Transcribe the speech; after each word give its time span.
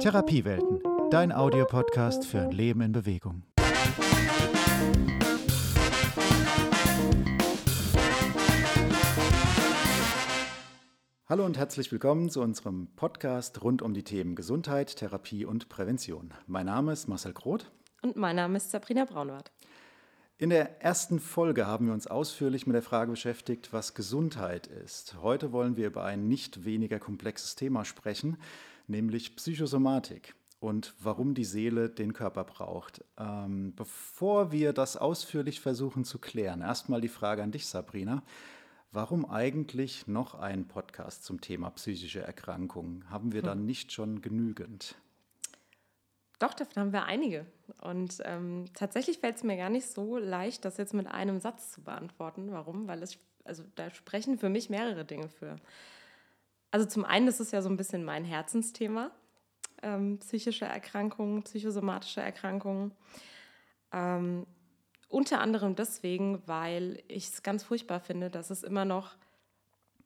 Therapiewelten, 0.00 0.80
dein 1.10 1.30
Audiopodcast 1.30 2.24
für 2.24 2.40
ein 2.40 2.52
Leben 2.52 2.80
in 2.80 2.92
Bewegung. 2.92 3.42
Hallo 11.28 11.44
und 11.44 11.58
herzlich 11.58 11.92
willkommen 11.92 12.30
zu 12.30 12.40
unserem 12.40 12.88
Podcast 12.96 13.62
rund 13.62 13.82
um 13.82 13.92
die 13.92 14.02
Themen 14.02 14.36
Gesundheit, 14.36 14.96
Therapie 14.96 15.44
und 15.44 15.68
Prävention. 15.68 16.32
Mein 16.46 16.64
Name 16.64 16.92
ist 16.92 17.06
Marcel 17.06 17.34
Groth. 17.34 17.70
Und 18.00 18.16
mein 18.16 18.36
Name 18.36 18.56
ist 18.56 18.70
Sabrina 18.70 19.04
Braunwart. 19.04 19.52
In 20.38 20.48
der 20.48 20.82
ersten 20.82 21.20
Folge 21.20 21.66
haben 21.66 21.88
wir 21.88 21.92
uns 21.92 22.06
ausführlich 22.06 22.66
mit 22.66 22.74
der 22.74 22.82
Frage 22.82 23.10
beschäftigt, 23.10 23.74
was 23.74 23.92
Gesundheit 23.92 24.66
ist. 24.66 25.16
Heute 25.20 25.52
wollen 25.52 25.76
wir 25.76 25.88
über 25.88 26.04
ein 26.04 26.26
nicht 26.26 26.64
weniger 26.64 26.98
komplexes 26.98 27.56
Thema 27.56 27.84
sprechen, 27.84 28.38
nämlich 28.90 29.36
Psychosomatik 29.36 30.34
und 30.58 30.94
warum 31.00 31.34
die 31.34 31.44
Seele 31.44 31.88
den 31.88 32.12
Körper 32.12 32.44
braucht. 32.44 33.02
Ähm, 33.18 33.74
bevor 33.74 34.52
wir 34.52 34.72
das 34.72 34.96
ausführlich 34.96 35.60
versuchen 35.60 36.04
zu 36.04 36.18
klären, 36.18 36.60
erstmal 36.60 37.00
die 37.00 37.08
Frage 37.08 37.42
an 37.42 37.52
dich, 37.52 37.66
Sabrina. 37.66 38.22
Warum 38.92 39.24
eigentlich 39.24 40.08
noch 40.08 40.34
ein 40.34 40.66
Podcast 40.66 41.24
zum 41.24 41.40
Thema 41.40 41.70
psychische 41.70 42.20
Erkrankungen? 42.20 43.08
Haben 43.08 43.32
wir 43.32 43.40
hm. 43.40 43.46
dann 43.46 43.66
nicht 43.66 43.92
schon 43.92 44.20
genügend? 44.20 44.96
Doch, 46.40 46.54
davon 46.54 46.82
haben 46.82 46.92
wir 46.92 47.04
einige. 47.04 47.46
Und 47.82 48.18
ähm, 48.24 48.64
tatsächlich 48.74 49.18
fällt 49.18 49.36
es 49.36 49.44
mir 49.44 49.56
gar 49.56 49.70
nicht 49.70 49.86
so 49.86 50.18
leicht, 50.18 50.64
das 50.64 50.76
jetzt 50.78 50.94
mit 50.94 51.06
einem 51.06 51.38
Satz 51.38 51.70
zu 51.70 51.82
beantworten. 51.82 52.50
Warum? 52.50 52.88
Weil 52.88 53.02
es, 53.02 53.18
also 53.44 53.62
da 53.76 53.90
sprechen 53.90 54.38
für 54.38 54.48
mich 54.48 54.70
mehrere 54.70 55.04
Dinge 55.04 55.28
für. 55.28 55.56
Also 56.70 56.86
zum 56.86 57.04
einen 57.04 57.28
ist 57.28 57.40
es 57.40 57.50
ja 57.50 57.62
so 57.62 57.68
ein 57.68 57.76
bisschen 57.76 58.04
mein 58.04 58.24
Herzensthema, 58.24 59.10
ähm, 59.82 60.18
psychische 60.18 60.64
Erkrankungen, 60.64 61.42
psychosomatische 61.42 62.20
Erkrankungen. 62.20 62.92
Ähm, 63.92 64.46
unter 65.08 65.40
anderem 65.40 65.74
deswegen, 65.74 66.42
weil 66.46 67.02
ich 67.08 67.28
es 67.28 67.42
ganz 67.42 67.64
furchtbar 67.64 68.00
finde, 68.00 68.30
dass 68.30 68.50
es 68.50 68.62
immer 68.62 68.84
noch 68.84 69.16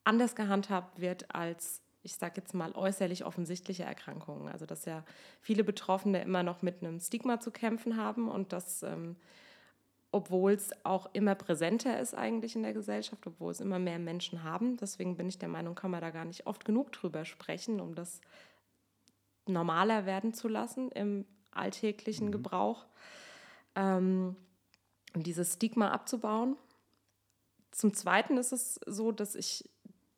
anders 0.05 0.35
gehandhabt 0.35 1.01
wird 1.01 1.35
als 1.35 1.85
ich 2.05 2.17
sage 2.17 2.35
jetzt 2.37 2.55
mal, 2.55 2.73
äußerlich 2.73 3.25
offensichtliche 3.25 3.85
Erkrankungen. 3.85 4.49
Also 4.49 4.67
dass 4.67 4.85
ja 4.85 5.05
viele 5.41 5.65
Betroffene 5.65 6.23
immer 6.23 6.43
noch 6.43 6.61
mit 6.63 6.83
einem 6.83 7.01
Stigma 7.01 7.41
zu 7.41 7.51
kämpfen 7.51 7.97
haben 7.97 8.29
und 8.29 8.53
das, 8.53 8.83
ähm, 8.83 9.17
obwohl 10.15 10.53
es 10.53 10.71
auch 10.85 11.11
immer 11.13 11.35
präsenter 11.35 11.99
ist 11.99 12.15
eigentlich 12.15 12.55
in 12.55 12.63
der 12.63 12.73
Gesellschaft, 12.73 13.27
obwohl 13.27 13.51
es 13.51 13.61
immer 13.61 13.81
mehr 13.81 13.99
Menschen 13.99 14.45
haben. 14.45 14.77
Deswegen 14.77 15.17
bin 15.17 15.29
ich 15.29 15.39
der 15.39 15.49
Meinung, 15.49 15.75
kann 15.75 15.91
man 15.91 16.01
da 16.01 16.11
gar 16.11 16.25
nicht 16.25 16.47
oft 16.47 16.65
genug 16.65 16.93
drüber 16.93 17.25
sprechen, 17.25 17.81
um 17.81 17.97
das 17.97 18.21
normaler 19.47 20.07
werden 20.07 20.33
zu 20.33 20.47
lassen 20.47 20.91
im 20.93 21.27
alltäglichen 21.51 22.29
mhm. 22.29 22.33
Gebrauch, 22.33 22.87
ähm, 23.75 24.37
um 25.15 25.25
dieses 25.25 25.55
Stigma 25.55 25.91
abzubauen. 25.91 26.57
Zum 27.73 27.93
Zweiten 27.93 28.37
ist 28.37 28.53
es 28.53 28.79
so, 28.87 29.11
dass 29.11 29.35
ich 29.35 29.69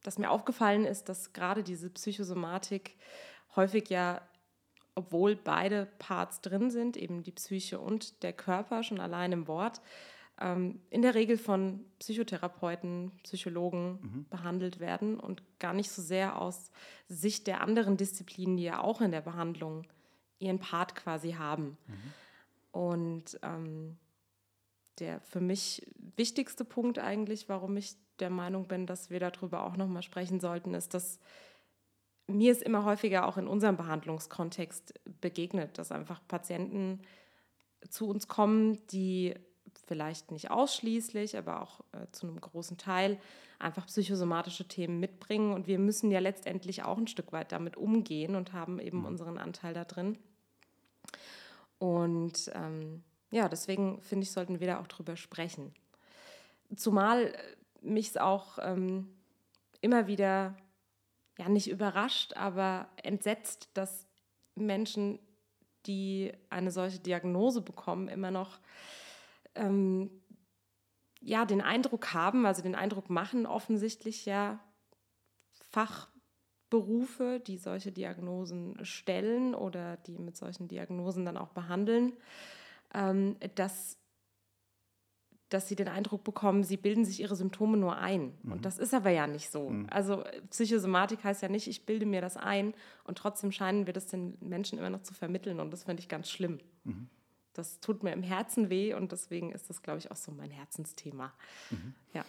dass 0.03 0.19
mir 0.19 0.31
aufgefallen 0.31 0.85
ist, 0.85 1.09
dass 1.09 1.33
gerade 1.33 1.65
diese 1.65 1.91
Psychosomatik 1.91 2.97
häufig 3.57 3.89
ja, 3.89 4.21
obwohl 4.97 5.37
beide 5.37 5.87
Parts 5.99 6.41
drin 6.41 6.71
sind, 6.71 6.97
eben 6.97 7.23
die 7.23 7.31
Psyche 7.31 7.79
und 7.79 8.23
der 8.23 8.33
Körper 8.33 8.83
schon 8.83 8.99
allein 8.99 9.31
im 9.31 9.47
Wort, 9.47 9.81
ähm, 10.41 10.81
in 10.91 11.03
der 11.03 11.15
Regel 11.15 11.39
von 11.39 11.85
Psychotherapeuten, 11.99 13.13
Psychologen 13.23 13.99
mhm. 14.01 14.27
behandelt 14.29 14.81
werden 14.81 15.21
und 15.21 15.43
gar 15.59 15.75
nicht 15.75 15.91
so 15.91 16.03
sehr 16.03 16.41
aus 16.41 16.71
Sicht 17.09 17.47
der 17.47 17.61
anderen 17.61 17.97
Disziplinen, 17.97 18.57
die 18.57 18.65
ja 18.65 18.81
auch 18.81 19.01
in 19.01 19.13
der 19.13 19.21
Behandlung 19.21 19.87
ihren 20.39 20.59
Part 20.59 20.95
quasi 20.95 21.33
haben. 21.33 21.77
Mhm. 21.87 22.13
Und 22.73 23.39
ähm, 23.43 23.99
der 24.99 25.21
für 25.21 25.41
mich 25.41 25.87
wichtigste 26.17 26.65
Punkt 26.65 26.99
eigentlich, 26.99 27.49
warum 27.49 27.77
ich 27.77 27.97
der 28.19 28.31
Meinung 28.31 28.67
bin, 28.67 28.87
dass 28.87 29.11
wir 29.11 29.21
darüber 29.21 29.65
auch 29.65 29.77
nochmal 29.77 30.03
sprechen 30.03 30.41
sollten, 30.41 30.73
ist, 30.75 30.95
dass 30.95 31.19
mir 32.27 32.53
es 32.53 32.63
immer 32.63 32.85
häufiger 32.85 33.27
auch 33.27 33.37
in 33.37 33.47
unserem 33.47 33.77
Behandlungskontext 33.77 34.95
begegnet, 35.21 35.79
dass 35.79 35.93
einfach 35.93 36.21
Patienten 36.27 37.01
zu 37.89 38.09
uns 38.09 38.27
kommen, 38.27 38.85
die 38.89 39.35
vielleicht 39.87 40.33
nicht 40.33 40.51
ausschließlich, 40.51 41.37
aber 41.37 41.63
auch 41.63 41.81
äh, 41.93 42.07
zu 42.13 42.27
einem 42.27 42.41
großen 42.41 42.79
Teil 42.79 43.19
einfach 43.59 43.87
psychosomatische 43.87 44.67
Themen 44.67 45.01
mitbringen. 45.01 45.53
Und 45.53 45.67
wir 45.67 45.79
müssen 45.79 46.11
ja 46.11 46.19
letztendlich 46.19 46.83
auch 46.83 46.99
ein 46.99 47.07
Stück 47.07 47.33
weit 47.33 47.53
damit 47.53 47.77
umgehen 47.77 48.35
und 48.35 48.53
haben 48.53 48.81
eben 48.81 49.01
mhm. 49.01 49.07
unseren 49.07 49.39
Anteil 49.39 49.75
da 49.75 49.85
drin. 49.85 50.19
Und 51.79 52.51
ähm, 52.55 53.03
ja, 53.31 53.49
deswegen 53.49 54.01
finde 54.01 54.25
ich, 54.25 54.33
sollten 54.33 54.61
wir 54.61 54.67
da 54.67 54.81
auch 54.81 54.87
drüber 54.87 55.17
sprechen. 55.17 55.75
Zumal 56.75 57.33
mich 57.81 58.09
es 58.09 58.17
auch 58.17 58.59
ähm, 58.61 59.09
immer 59.81 60.07
wieder, 60.07 60.57
ja 61.39 61.49
nicht 61.49 61.71
überrascht, 61.71 62.35
aber 62.37 62.89
entsetzt, 63.03 63.71
dass 63.75 64.07
Menschen, 64.55 65.19
die 65.87 66.33
eine 66.51 66.71
solche 66.71 66.99
Diagnose 66.99 67.61
bekommen, 67.61 68.09
immer 68.09 68.31
noch 68.31 68.59
ähm, 69.55 70.11
ja, 71.21 71.45
den 71.45 71.61
Eindruck 71.61 72.15
haben, 72.15 72.47
also 72.47 72.63
den 72.63 72.75
Eindruck 72.75 73.11
machen 73.11 73.47
offensichtlich 73.47 74.27
ja 74.27 74.61
Fachberufe, 75.71 77.41
die 77.41 77.59
solche 77.59 77.93
Diagnosen 77.93 78.85
stellen 78.85 79.55
oder 79.55 79.97
die 79.97 80.19
mit 80.19 80.37
solchen 80.37 80.69
Diagnosen 80.69 81.25
dann 81.25 81.37
auch 81.37 81.49
behandeln, 81.49 82.13
ähm, 82.95 83.37
dass 83.57 83.99
dass 85.49 85.69
sie 85.69 85.77
den 85.77 85.89
Eindruck 85.89 86.25
bekommen, 86.25 86.65
sie 86.65 86.77
bilden 86.77 87.05
sich 87.05 87.21
ihre 87.21 87.37
Symptome 87.37 87.77
nur 87.77 87.97
ein. 87.97 88.33
Mhm. 88.43 88.53
Und 88.53 88.65
das 88.65 88.79
ist 88.79 88.95
aber 88.95 89.11
ja 89.11 89.27
nicht 89.27 89.51
so. 89.51 89.71
Mhm. 89.71 89.87
Also 89.91 90.25
Psychosomatik 90.51 91.23
heißt 91.23 91.43
ja 91.43 91.49
nicht, 91.49 91.69
ich 91.69 91.87
bilde 91.87 92.07
mir 92.07 92.21
das 92.21 92.37
ein 92.37 92.75
und 93.05 93.19
trotzdem 93.19 93.53
scheinen 93.53 93.87
wir 93.87 93.93
das 93.93 94.07
den 94.07 94.37
Menschen 94.41 94.79
immer 94.79 94.91
noch 94.91 95.03
zu 95.03 95.15
vermitteln 95.15 95.61
und 95.61 95.73
das 95.73 95.85
finde 95.85 96.01
ich 96.01 96.09
ganz 96.09 96.31
schlimm. 96.31 96.59
Mhm. 96.85 97.09
Das 97.53 97.81
tut 97.81 98.03
mir 98.03 98.13
im 98.13 98.23
Herzen 98.23 98.69
weh 98.69 98.93
und 98.93 99.13
deswegen 99.13 99.53
ist 99.53 99.71
das, 99.71 99.83
glaube 99.83 99.99
ich, 99.99 100.11
auch 100.11 100.17
so 100.17 100.33
mein 100.33 100.51
Herzensthema. 100.51 101.33
Mhm. 101.71 101.95
Ja. 102.13 102.25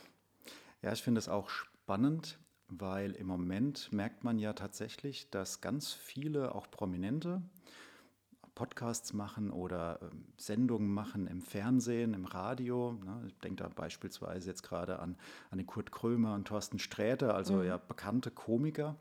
ja, 0.81 0.94
ich 0.94 1.01
finde 1.01 1.19
es 1.19 1.28
auch 1.28 1.49
spannend, 1.49 2.39
weil 2.69 3.11
im 3.13 3.28
Moment 3.28 3.91
merkt 3.91 4.23
man 4.23 4.39
ja 4.39 4.53
tatsächlich, 4.53 5.29
dass 5.29 5.59
ganz 5.59 5.94
viele, 5.94 6.53
auch 6.55 6.69
Prominente, 6.69 7.41
Podcasts 8.57 9.13
machen 9.13 9.51
oder 9.51 10.00
ähm, 10.01 10.25
Sendungen 10.35 10.91
machen 10.91 11.28
im 11.28 11.44
Fernsehen, 11.44 12.16
im 12.16 12.25
Radio. 12.25 12.94
Ne? 13.06 13.25
Ich 13.28 13.38
denke 13.38 13.62
da 13.62 13.69
beispielsweise 13.69 14.50
jetzt 14.50 14.63
gerade 14.63 14.97
an, 14.97 15.16
an 15.51 15.59
den 15.59 15.68
Kurt 15.68 15.91
Krömer 15.91 16.34
und 16.34 16.47
Thorsten 16.47 16.79
Sträter, 16.79 17.35
also 17.35 17.57
mhm. 17.57 17.66
ja 17.66 17.78
bekannte 17.78 18.31
Komiker, 18.31 18.96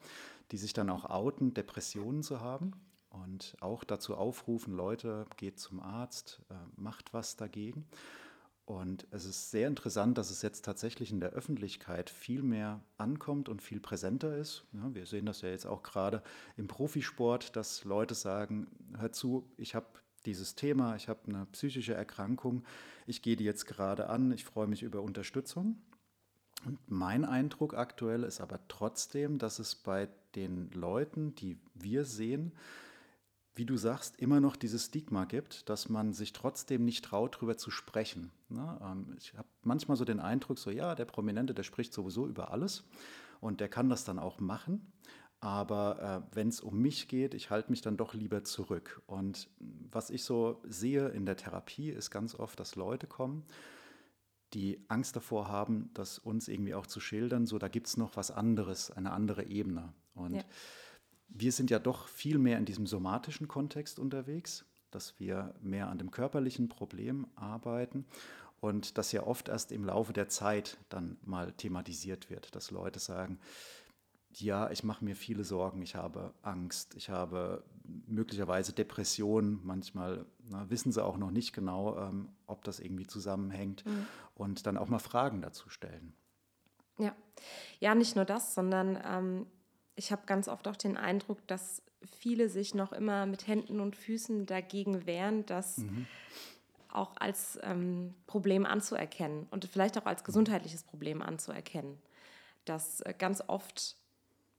die 0.53 0.59
sich 0.59 0.75
dann 0.75 0.91
auch 0.91 1.07
outen, 1.07 1.55
Depressionen 1.55 2.23
zu 2.23 2.43
haben 2.43 2.73
und 3.09 3.57
auch 3.61 3.83
dazu 3.83 4.15
aufrufen, 4.15 4.77
Leute, 4.77 5.25
geht 5.39 5.59
zum 5.59 5.81
Arzt, 5.81 6.43
äh, 6.51 6.55
macht 6.77 7.15
was 7.15 7.37
dagegen. 7.37 7.87
Und 8.67 9.07
es 9.13 9.25
ist 9.25 9.53
sehr 9.53 9.69
interessant, 9.69 10.19
dass 10.19 10.31
es 10.31 10.43
jetzt 10.43 10.65
tatsächlich 10.65 11.13
in 11.13 11.21
der 11.21 11.31
Öffentlichkeit 11.31 12.11
viel 12.11 12.43
mehr 12.43 12.81
ankommt 12.99 13.49
und 13.49 13.63
viel 13.63 13.79
präsenter 13.79 14.37
ist. 14.37 14.65
Ja, 14.73 14.93
wir 14.93 15.07
sehen 15.07 15.25
das 15.25 15.41
ja 15.43 15.51
jetzt 15.51 15.67
auch 15.67 15.85
gerade 15.85 16.21
im 16.57 16.67
Profisport, 16.67 17.55
dass 17.55 17.85
Leute 17.85 18.17
sagen, 18.17 18.67
hör 18.99 19.13
zu, 19.13 19.49
ich 19.57 19.77
habe 19.77 19.87
dieses 20.27 20.57
Thema, 20.57 20.97
ich 20.97 21.09
habe 21.09 21.21
eine 21.29 21.47
psychische 21.53 21.95
Erkrankung, 21.95 22.65
ich 23.07 23.23
gehe 23.23 23.37
die 23.37 23.45
jetzt 23.45 23.67
gerade 23.67 24.09
an, 24.09 24.33
ich 24.33 24.45
freue 24.45 24.67
mich 24.67 24.83
über 24.83 25.01
Unterstützung. 25.01 25.81
Und 26.65 26.81
mein 26.91 27.25
Eindruck 27.25 27.75
aktuell 27.75 28.25
ist 28.25 28.41
aber 28.41 28.59
trotzdem, 28.67 29.39
dass 29.39 29.61
es 29.61 29.77
bei 29.77 30.09
den 30.35 30.73
Leuten, 30.73 31.37
die 31.37 31.57
wir 31.75 32.05
sehen, 32.05 32.53
wie 33.57 33.65
du 33.65 33.77
sagst, 33.79 34.21
immer 34.21 34.39
noch 34.39 34.55
dieses 34.55 34.87
Stigma 34.87 35.25
gibt, 35.25 35.69
dass 35.71 35.89
man 35.89 36.13
sich 36.13 36.35
trotzdem 36.35 36.85
nicht 36.85 37.05
traut, 37.07 37.37
darüber 37.37 37.57
zu 37.57 37.71
sprechen. 37.71 38.31
Ne? 38.51 38.79
Ähm, 38.83 39.17
ich 39.19 39.35
habe 39.35 39.49
manchmal 39.63 39.97
so 39.97 40.05
den 40.05 40.21
Eindruck, 40.21 40.59
so 40.59 40.71
ja, 40.71 40.95
der 40.95 41.07
Prominente, 41.07 41.55
der 41.55 41.63
spricht 41.63 41.95
sowieso 41.95 42.27
über 42.27 42.51
alles 42.51 42.85
und 43.41 43.61
der 43.61 43.69
kann 43.69 43.89
das 43.89 44.05
dann 44.05 44.19
auch 44.19 44.41
machen. 44.41 44.93
Aber 45.41 46.25
äh, 46.31 46.37
wenn 46.37 46.49
es 46.49 46.61
um 46.61 46.81
mich 46.81 47.09
geht, 47.09 47.33
ich 47.35 47.51
halte 47.51 47.71
mich 47.71 47.81
dann 47.81 47.97
doch 47.97 48.15
lieber 48.15 48.45
zurück. 48.45 49.03
Und 49.07 49.49
was 49.59 50.11
ich 50.11 50.25
so 50.25 50.61
sehe 50.65 51.09
in 51.09 51.25
der 51.25 51.37
Therapie, 51.37 51.91
ist 51.91 52.11
ganz 52.11 52.35
oft, 52.35 52.61
dass 52.61 52.77
Leute 52.77 53.07
kommen, 53.07 53.45
die 54.53 54.85
Angst 54.89 55.17
davor 55.17 55.49
haben, 55.49 55.91
das 55.95 56.19
uns 56.19 56.49
irgendwie 56.49 56.75
auch 56.75 56.87
zu 56.87 57.01
schildern, 57.01 57.47
so 57.47 57.59
da 57.59 57.69
gibt 57.69 57.87
es 57.87 57.97
noch 57.97 58.17
was 58.17 58.31
anderes, 58.31 58.91
eine 58.91 59.13
andere 59.13 59.45
Ebene. 59.45 59.93
Und 60.15 60.37
ja 60.37 60.45
wir 61.29 61.53
sind 61.53 61.71
ja 61.71 61.79
doch 61.79 62.09
viel 62.09 62.39
mehr 62.39 62.59
in 62.59 62.65
diesem 62.65 62.87
somatischen 62.87 63.49
Kontext 63.49 63.99
unterwegs, 63.99 64.65
dass 64.91 65.19
wir 65.19 65.55
mehr 65.61 65.89
an 65.89 65.99
dem 65.99 66.11
körperlichen 66.11 66.69
Problem 66.69 67.27
arbeiten 67.35 68.07
und 68.61 68.99
das 68.99 69.13
ja 69.13 69.25
oft 69.25 69.49
erst 69.49 69.73
im 69.73 69.85
Laufe 69.85 70.13
der 70.13 70.29
Zeit 70.29 70.79
dann 70.89 71.19
mal 71.25 71.53
thematisiert 71.53 72.31
wird, 72.31 72.55
dass 72.55 72.71
Leute 72.71 72.99
sagen, 72.99 73.39
ja, 74.41 74.71
ich 74.71 74.85
mache 74.85 75.05
mir 75.05 75.17
viele 75.17 75.45
Sorgen, 75.45 75.83
ich 75.83 75.95
habe 75.95 76.35
Angst, 76.43 76.95
ich 76.95 77.09
habe 77.09 77.65
möglicherweise 78.07 78.73
Depressionen. 78.73 79.61
Manchmal 79.65 80.27
na, 80.49 80.69
wissen 80.69 80.93
sie 80.93 81.03
auch 81.03 81.17
noch 81.17 81.31
nicht 81.31 81.53
genau, 81.53 81.97
ähm, 81.99 82.29
ob 82.47 82.65
das 82.65 82.81
irgendwie 82.81 83.07
zusammenhängt. 83.07 83.85
Mhm. 83.87 84.07
Und 84.35 84.67
dann 84.67 84.77
auch 84.77 84.89
mal 84.89 84.99
Fragen 84.99 85.41
dazu 85.41 85.71
stellen. 85.71 86.13
Ja, 86.99 87.15
ja, 87.79 87.95
nicht 87.95 88.17
nur 88.17 88.25
das, 88.25 88.55
sondern 88.55 88.99
ähm, 89.05 89.47
ich 89.97 90.13
habe 90.13 90.23
ganz 90.27 90.47
oft 90.47 90.69
auch 90.69 90.77
den 90.77 90.97
Eindruck, 90.97 91.45
dass 91.47 91.83
viele 92.21 92.49
sich 92.49 92.75
noch 92.75 92.93
immer 92.93 93.27
mit 93.27 93.47
Händen 93.49 93.81
und 93.81 93.97
Füßen 93.97 94.47
dagegen 94.47 95.07
wehren, 95.07 95.45
das 95.47 95.79
mhm. 95.79 96.07
auch 96.89 97.17
als 97.17 97.59
ähm, 97.63 98.15
Problem 98.27 98.67
anzuerkennen 98.67 99.47
und 99.51 99.65
vielleicht 99.65 99.99
auch 99.99 100.07
als 100.07 100.23
gesundheitliches 100.23 100.85
Problem 100.85 101.23
anzuerkennen. 101.23 101.99
Dass 102.67 103.01
äh, 103.01 103.15
ganz 103.17 103.43
oft 103.47 103.97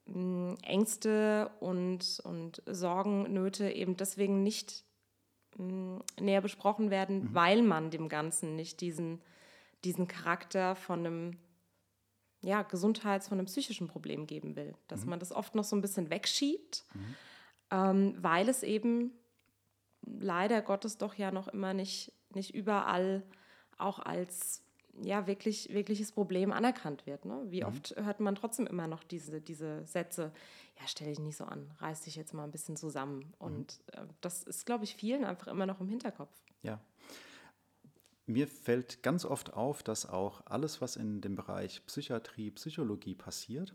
mh, 0.08 0.56
Ängste 0.64 1.52
und, 1.60 2.20
und 2.24 2.64
Sorgen, 2.66 3.32
Nöte 3.32 3.70
eben 3.70 3.96
deswegen 3.96 4.42
nicht 4.44 4.84
mh, 5.58 6.02
näher 6.20 6.42
besprochen 6.42 6.90
werden, 6.90 7.26
mhm. 7.26 7.34
weil 7.36 7.62
man 7.62 7.92
dem 7.92 8.10
Ganzen 8.10 8.56
nicht 8.56 8.82
diesen, 8.82 9.22
diesen 9.84 10.08
Charakter 10.08 10.76
von 10.76 11.06
einem 11.06 11.38
ja, 12.48 12.64
Gesundheits-, 12.64 13.28
von 13.28 13.38
einem 13.38 13.46
psychischen 13.46 13.88
Problem 13.88 14.26
geben 14.26 14.56
will. 14.56 14.74
Dass 14.88 15.04
mhm. 15.04 15.12
man 15.12 15.20
das 15.20 15.34
oft 15.34 15.54
noch 15.54 15.66
so 15.66 15.76
ein 15.76 15.82
bisschen 15.82 16.10
wegschiebt, 16.10 16.86
mhm. 16.94 17.16
ähm, 17.72 18.16
weil 18.20 18.48
es 18.48 18.64
eben 18.64 19.12
leider 20.02 20.62
Gottes 20.62 20.98
doch 20.98 21.16
ja 21.16 21.32
noch 21.32 21.50
immer 21.50 21.74
nicht, 21.74 22.14
nicht 22.34 22.56
überall 22.56 23.24
auch 23.78 24.00
als 24.00 24.64
ja, 25.04 25.28
wirklich, 25.28 25.72
wirkliches 25.74 26.12
Problem 26.12 26.52
anerkannt 26.52 27.06
wird. 27.06 27.26
Ne? 27.26 27.44
Wie 27.50 27.62
mhm. 27.62 27.68
oft 27.68 27.96
hört 27.98 28.22
man 28.22 28.36
trotzdem 28.36 28.66
immer 28.66 28.88
noch 28.88 29.04
diese, 29.04 29.42
diese 29.42 29.86
Sätze, 29.86 30.32
ja, 30.80 30.88
stell 30.88 31.10
dich 31.10 31.20
nicht 31.20 31.38
so 31.38 31.44
an, 31.44 31.70
reiß 31.80 32.02
dich 32.02 32.16
jetzt 32.16 32.34
mal 32.34 32.46
ein 32.46 32.52
bisschen 32.52 32.78
zusammen. 32.78 33.18
Mhm. 33.18 33.34
Und 33.40 33.80
äh, 33.92 34.06
das 34.22 34.44
ist, 34.44 34.66
glaube 34.66 34.86
ich, 34.86 34.96
vielen 34.96 35.26
einfach 35.26 35.48
immer 35.48 35.66
noch 35.66 35.82
im 35.82 35.90
Hinterkopf. 35.90 36.34
Ja. 36.64 36.80
Mir 38.28 38.48
fällt 38.48 39.04
ganz 39.04 39.24
oft 39.24 39.54
auf, 39.54 39.84
dass 39.84 40.06
auch 40.06 40.46
alles, 40.46 40.82
was 40.82 40.98
in 40.98 41.22
dem 41.22 41.36
Bereich 41.36 41.86
Psychiatrie, 41.86 42.52
Psychologie 42.52 43.16
passiert, 43.16 43.74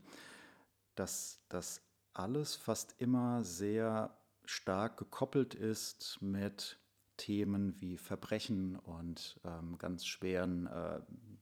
dass 0.95 1.41
das 1.49 1.81
alles 2.13 2.55
fast 2.55 2.95
immer 2.99 3.45
sehr 3.45 4.15
stark 4.45 4.99
gekoppelt 4.99 5.55
ist 5.55 6.19
mit 6.21 6.79
Themen 7.17 7.81
wie 7.81 7.97
Verbrechen 7.97 8.77
und 8.77 9.41
ähm, 9.45 9.79
ganz 9.79 10.05
schweren 10.05 10.67
äh, 10.67 11.01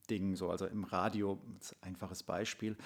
Dingen, 0.09 0.37
so 0.37 0.49
also 0.49 0.65
im 0.65 0.85
Radio, 0.85 1.41
einfaches 1.81 2.23
Beispiel. 2.23 2.77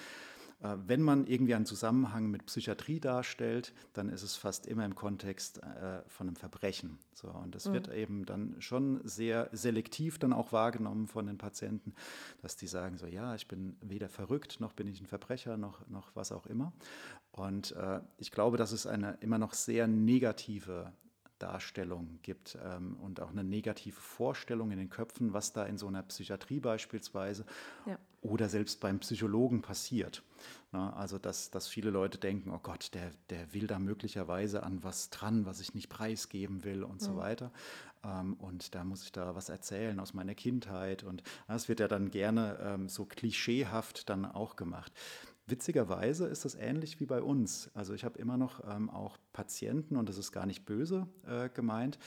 Äh, 0.60 0.76
wenn 0.86 1.02
man 1.02 1.26
irgendwie 1.26 1.54
einen 1.54 1.66
Zusammenhang 1.66 2.30
mit 2.30 2.46
Psychiatrie 2.46 3.00
darstellt, 3.00 3.72
dann 3.92 4.08
ist 4.08 4.22
es 4.22 4.36
fast 4.36 4.66
immer 4.66 4.84
im 4.84 4.94
Kontext 4.94 5.62
äh, 5.62 6.02
von 6.08 6.28
einem 6.28 6.36
Verbrechen. 6.36 6.98
So, 7.12 7.28
und 7.28 7.54
das 7.54 7.66
mhm. 7.66 7.72
wird 7.74 7.92
eben 7.92 8.24
dann 8.24 8.56
schon 8.60 9.00
sehr 9.04 9.48
selektiv 9.52 10.18
dann 10.18 10.32
auch 10.32 10.52
wahrgenommen 10.52 11.06
von 11.06 11.26
den 11.26 11.38
Patienten, 11.38 11.94
dass 12.42 12.56
die 12.56 12.66
sagen 12.66 12.96
so, 12.96 13.06
ja, 13.06 13.34
ich 13.34 13.48
bin 13.48 13.76
weder 13.80 14.08
verrückt, 14.08 14.60
noch 14.60 14.72
bin 14.72 14.86
ich 14.86 15.00
ein 15.00 15.06
Verbrecher, 15.06 15.56
noch, 15.56 15.86
noch 15.88 16.14
was 16.14 16.32
auch 16.32 16.46
immer. 16.46 16.72
Und 17.32 17.72
äh, 17.72 18.00
ich 18.16 18.30
glaube, 18.30 18.56
dass 18.56 18.72
es 18.72 18.86
eine 18.86 19.18
immer 19.20 19.38
noch 19.38 19.52
sehr 19.52 19.86
negative 19.86 20.92
Darstellung 21.38 22.18
gibt 22.22 22.58
ähm, 22.64 22.96
und 23.00 23.20
auch 23.20 23.30
eine 23.30 23.44
negative 23.44 24.00
Vorstellung 24.00 24.70
in 24.70 24.78
den 24.78 24.90
Köpfen, 24.90 25.32
was 25.32 25.52
da 25.52 25.64
in 25.64 25.78
so 25.78 25.86
einer 25.88 26.02
Psychiatrie 26.02 26.60
beispielsweise 26.60 27.44
ja. 27.86 27.98
oder 28.22 28.48
selbst 28.48 28.80
beim 28.80 28.98
Psychologen 29.00 29.62
passiert. 29.62 30.22
Na, 30.72 30.92
also, 30.94 31.18
dass, 31.18 31.50
dass 31.50 31.68
viele 31.68 31.90
Leute 31.90 32.18
denken, 32.18 32.50
oh 32.50 32.60
Gott, 32.62 32.94
der, 32.94 33.10
der 33.30 33.52
will 33.54 33.66
da 33.66 33.78
möglicherweise 33.78 34.62
an 34.62 34.82
was 34.82 35.10
dran, 35.10 35.46
was 35.46 35.60
ich 35.60 35.74
nicht 35.74 35.88
preisgeben 35.88 36.64
will 36.64 36.82
und 36.82 37.00
mhm. 37.00 37.04
so 37.04 37.16
weiter. 37.16 37.52
Ähm, 38.04 38.34
und 38.34 38.74
da 38.74 38.84
muss 38.84 39.04
ich 39.04 39.12
da 39.12 39.34
was 39.34 39.48
erzählen 39.48 39.98
aus 40.00 40.14
meiner 40.14 40.34
Kindheit. 40.34 41.04
Und 41.04 41.22
das 41.48 41.68
wird 41.68 41.80
ja 41.80 41.88
dann 41.88 42.10
gerne 42.10 42.58
ähm, 42.60 42.88
so 42.88 43.04
klischeehaft 43.04 44.08
dann 44.08 44.24
auch 44.24 44.56
gemacht. 44.56 44.92
Witzigerweise 45.48 46.26
ist 46.26 46.44
das 46.44 46.56
ähnlich 46.56 46.98
wie 46.98 47.06
bei 47.06 47.22
uns. 47.22 47.70
Also 47.74 47.94
ich 47.94 48.04
habe 48.04 48.18
immer 48.18 48.36
noch 48.36 48.64
ähm, 48.68 48.90
auch 48.90 49.16
Patienten, 49.32 49.96
und 49.96 50.08
das 50.08 50.18
ist 50.18 50.32
gar 50.32 50.44
nicht 50.44 50.64
böse 50.64 51.06
äh, 51.24 51.48
gemeint, 51.48 51.98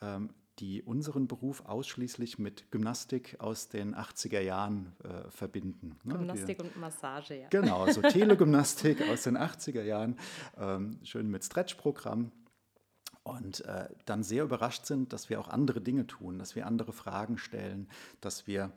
ähm, 0.00 0.30
die 0.60 0.82
unseren 0.82 1.28
Beruf 1.28 1.66
ausschließlich 1.66 2.38
mit 2.38 2.70
Gymnastik 2.70 3.36
aus 3.38 3.68
den 3.68 3.94
80er 3.94 4.40
Jahren 4.40 4.96
äh, 5.04 5.30
verbinden. 5.30 5.98
Ne? 6.04 6.14
Gymnastik 6.14 6.58
die, 6.58 6.64
und 6.64 6.80
Massage, 6.80 7.34
ja. 7.34 7.48
Genau, 7.50 7.86
so 7.90 8.00
Telegymnastik 8.08 9.06
aus 9.10 9.24
den 9.24 9.36
80er 9.36 9.82
Jahren, 9.82 10.18
ähm, 10.56 10.98
schön 11.02 11.30
mit 11.30 11.44
Stretch-Programm. 11.44 12.32
Und 13.24 13.64
äh, 13.64 13.88
dann 14.04 14.22
sehr 14.22 14.44
überrascht 14.44 14.86
sind, 14.86 15.12
dass 15.12 15.28
wir 15.28 15.40
auch 15.40 15.48
andere 15.48 15.80
Dinge 15.80 16.06
tun, 16.06 16.38
dass 16.38 16.54
wir 16.54 16.64
andere 16.64 16.92
Fragen 16.92 17.38
stellen, 17.38 17.88
dass 18.20 18.46
wir 18.46 18.72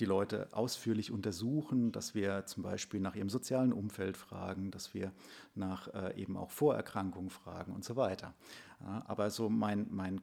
die 0.00 0.04
Leute 0.04 0.48
ausführlich 0.52 1.10
untersuchen, 1.10 1.92
dass 1.92 2.14
wir 2.14 2.44
zum 2.46 2.62
Beispiel 2.62 3.00
nach 3.00 3.14
ihrem 3.14 3.30
sozialen 3.30 3.72
Umfeld 3.72 4.16
fragen, 4.16 4.70
dass 4.70 4.92
wir 4.94 5.12
nach 5.54 5.92
äh, 5.94 6.20
eben 6.20 6.36
auch 6.36 6.50
Vorerkrankungen 6.50 7.30
fragen 7.30 7.72
und 7.72 7.84
so 7.84 7.96
weiter. 7.96 8.34
Ja, 8.80 9.04
aber 9.06 9.30
so 9.30 9.48
mein, 9.48 9.86
mein 9.90 10.20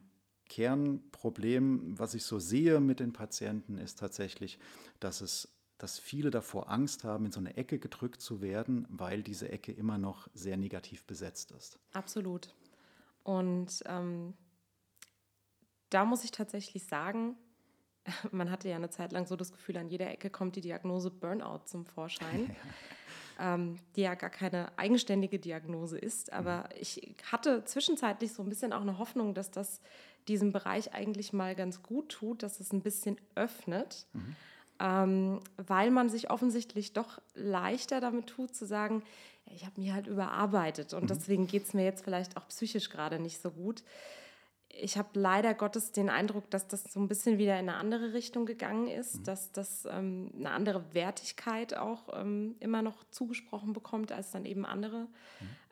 Kernproblem, 0.48 1.98
was 1.98 2.14
ich 2.14 2.24
so 2.24 2.38
sehe 2.38 2.80
mit 2.80 3.00
den 3.00 3.12
Patienten, 3.12 3.78
ist 3.78 3.98
tatsächlich, 3.98 4.58
dass 5.00 5.20
es 5.20 5.48
dass 5.78 5.98
viele 5.98 6.30
davor 6.30 6.70
Angst 6.70 7.04
haben, 7.04 7.26
in 7.26 7.32
so 7.32 7.40
eine 7.40 7.56
Ecke 7.56 7.78
gedrückt 7.78 8.20
zu 8.20 8.40
werden, 8.40 8.86
weil 8.88 9.22
diese 9.22 9.48
Ecke 9.50 9.72
immer 9.72 9.98
noch 9.98 10.28
sehr 10.32 10.56
negativ 10.56 11.04
besetzt 11.04 11.50
ist. 11.50 11.78
Absolut. 11.92 12.54
Und 13.24 13.82
ähm, 13.86 14.34
da 15.90 16.04
muss 16.04 16.24
ich 16.24 16.30
tatsächlich 16.30 16.84
sagen, 16.84 17.36
man 18.32 18.50
hatte 18.50 18.68
ja 18.68 18.76
eine 18.76 18.90
Zeit 18.90 19.12
lang 19.12 19.26
so 19.26 19.36
das 19.36 19.52
Gefühl, 19.52 19.76
an 19.76 19.88
jeder 19.88 20.10
Ecke 20.10 20.30
kommt 20.30 20.56
die 20.56 20.60
Diagnose 20.60 21.10
Burnout 21.10 21.62
zum 21.64 21.86
Vorschein. 21.86 22.54
ähm, 23.40 23.78
die 23.96 24.02
ja 24.02 24.14
gar 24.14 24.30
keine 24.30 24.76
eigenständige 24.78 25.38
Diagnose 25.38 25.98
ist. 25.98 26.32
Aber 26.32 26.58
mhm. 26.58 26.80
ich 26.80 27.14
hatte 27.30 27.64
zwischenzeitlich 27.64 28.32
so 28.32 28.42
ein 28.42 28.48
bisschen 28.48 28.72
auch 28.72 28.82
eine 28.82 28.98
Hoffnung, 28.98 29.34
dass 29.34 29.50
das 29.50 29.80
diesem 30.28 30.52
Bereich 30.52 30.94
eigentlich 30.94 31.32
mal 31.32 31.54
ganz 31.54 31.82
gut 31.82 32.10
tut, 32.10 32.42
dass 32.42 32.60
es 32.60 32.72
ein 32.72 32.80
bisschen 32.80 33.18
öffnet. 33.34 34.06
Mhm. 34.12 34.36
Ähm, 34.80 35.40
weil 35.56 35.90
man 35.90 36.08
sich 36.08 36.30
offensichtlich 36.30 36.92
doch 36.92 37.20
leichter 37.34 38.00
damit 38.00 38.26
tut, 38.26 38.54
zu 38.54 38.66
sagen, 38.66 39.02
ich 39.46 39.64
habe 39.64 39.80
mich 39.80 39.92
halt 39.92 40.08
überarbeitet 40.08 40.94
und 40.94 41.04
mhm. 41.04 41.08
deswegen 41.08 41.46
geht 41.46 41.64
es 41.64 41.74
mir 41.74 41.84
jetzt 41.84 42.02
vielleicht 42.02 42.36
auch 42.36 42.48
psychisch 42.48 42.90
gerade 42.90 43.20
nicht 43.20 43.40
so 43.40 43.50
gut 43.50 43.84
ich 44.80 44.98
habe 44.98 45.08
leider 45.14 45.54
Gottes 45.54 45.92
den 45.92 46.10
Eindruck, 46.10 46.50
dass 46.50 46.66
das 46.66 46.84
so 46.84 47.00
ein 47.00 47.08
bisschen 47.08 47.38
wieder 47.38 47.58
in 47.58 47.68
eine 47.68 47.76
andere 47.76 48.12
Richtung 48.12 48.46
gegangen 48.46 48.88
ist, 48.88 49.20
mhm. 49.20 49.24
dass 49.24 49.52
das 49.52 49.86
ähm, 49.90 50.30
eine 50.36 50.50
andere 50.50 50.94
Wertigkeit 50.94 51.76
auch 51.76 52.08
ähm, 52.18 52.56
immer 52.60 52.82
noch 52.82 53.04
zugesprochen 53.10 53.72
bekommt 53.72 54.12
als 54.12 54.30
dann 54.30 54.44
eben 54.44 54.64
andere 54.64 55.00
mhm. 55.00 55.08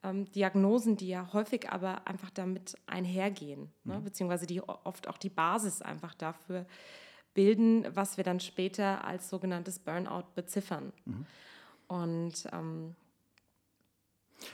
ähm, 0.03 0.33
Diagnosen, 0.33 0.97
die 0.97 1.09
ja 1.09 1.33
häufig 1.33 1.71
aber 1.71 2.07
einfach 2.07 2.31
damit 2.31 2.77
einhergehen, 2.87 3.73
ne? 3.85 3.99
mhm. 3.99 4.05
beziehungsweise 4.05 4.47
die 4.47 4.63
oft 4.63 5.09
auch 5.09 5.19
die 5.19 5.31
Basis 5.31 5.83
einfach 5.83 6.15
dafür 6.15 6.67
bilden, 7.35 7.87
was 7.95 8.17
wir 8.17 8.25
dann 8.25 8.41
später 8.41 9.05
als 9.05 9.29
sogenanntes 9.29 9.79
Burnout 9.79 10.27
beziffern. 10.35 10.93
Mhm. 11.05 11.27
Und 11.89 12.49
ähm, 12.53 12.95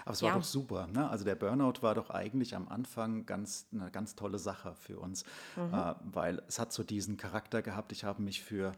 aber 0.04 0.12
es 0.12 0.22
war 0.22 0.30
ja. 0.30 0.36
doch 0.36 0.44
super. 0.44 0.86
Ne? 0.86 1.08
Also 1.08 1.24
der 1.24 1.34
Burnout 1.34 1.82
war 1.82 1.94
doch 1.94 2.10
eigentlich 2.10 2.54
am 2.54 2.68
Anfang 2.68 3.26
ganz, 3.26 3.66
eine 3.72 3.90
ganz 3.90 4.14
tolle 4.14 4.38
Sache 4.38 4.74
für 4.74 4.98
uns, 4.98 5.24
mhm. 5.56 5.74
äh, 5.74 5.94
weil 6.04 6.42
es 6.48 6.58
hat 6.58 6.72
so 6.72 6.82
diesen 6.82 7.16
Charakter 7.16 7.62
gehabt, 7.62 7.92
ich 7.92 8.04
habe 8.04 8.22
mich 8.22 8.42
für 8.42 8.72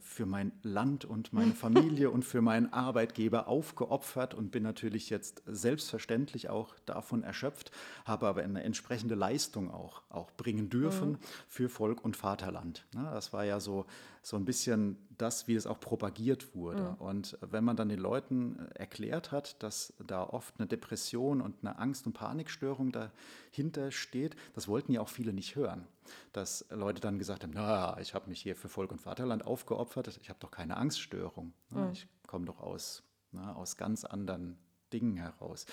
für 0.00 0.24
mein 0.24 0.52
Land 0.62 1.04
und 1.04 1.32
meine 1.32 1.52
Familie 1.54 2.10
und 2.10 2.24
für 2.24 2.40
meinen 2.40 2.72
Arbeitgeber 2.72 3.48
aufgeopfert 3.48 4.32
und 4.34 4.50
bin 4.50 4.62
natürlich 4.62 5.10
jetzt 5.10 5.42
selbstverständlich 5.46 6.48
auch 6.48 6.74
davon 6.86 7.24
erschöpft, 7.24 7.72
habe 8.04 8.28
aber 8.28 8.42
eine 8.42 8.62
entsprechende 8.62 9.16
Leistung 9.16 9.70
auch, 9.70 10.02
auch 10.10 10.30
bringen 10.32 10.70
dürfen 10.70 11.12
mhm. 11.12 11.18
für 11.48 11.68
Volk 11.68 12.04
und 12.04 12.16
Vaterland. 12.16 12.86
Das 12.92 13.32
war 13.32 13.44
ja 13.44 13.58
so, 13.58 13.86
so 14.22 14.36
ein 14.36 14.44
bisschen 14.44 14.96
das, 15.18 15.48
wie 15.48 15.54
es 15.54 15.66
auch 15.66 15.80
propagiert 15.80 16.54
wurde. 16.54 16.94
Mhm. 16.98 17.06
Und 17.06 17.38
wenn 17.40 17.64
man 17.64 17.76
dann 17.76 17.88
den 17.88 18.00
Leuten 18.00 18.68
erklärt 18.74 19.32
hat, 19.32 19.60
dass 19.62 19.92
da 20.04 20.22
oft 20.22 20.54
eine 20.58 20.68
Depression 20.68 21.40
und 21.40 21.56
eine 21.62 21.78
Angst- 21.78 22.06
und 22.06 22.12
Panikstörung 22.12 22.92
dahinter 22.92 23.90
steht, 23.90 24.36
das 24.54 24.68
wollten 24.68 24.92
ja 24.92 25.00
auch 25.00 25.08
viele 25.08 25.32
nicht 25.32 25.56
hören 25.56 25.86
dass 26.32 26.64
Leute 26.70 27.00
dann 27.00 27.18
gesagt 27.18 27.42
haben, 27.42 27.52
na, 27.54 27.98
ich 28.00 28.14
habe 28.14 28.28
mich 28.28 28.40
hier 28.40 28.56
für 28.56 28.68
Volk 28.68 28.92
und 28.92 29.00
Vaterland 29.00 29.46
aufgeopfert, 29.46 30.18
ich 30.20 30.28
habe 30.28 30.38
doch 30.40 30.50
keine 30.50 30.76
Angststörung. 30.76 31.52
Mhm. 31.70 31.90
Ich 31.92 32.06
komme 32.26 32.46
doch 32.46 32.60
aus, 32.60 33.02
na, 33.32 33.54
aus 33.54 33.76
ganz 33.76 34.04
anderen 34.04 34.58
Dingen 34.92 35.16
heraus. 35.16 35.66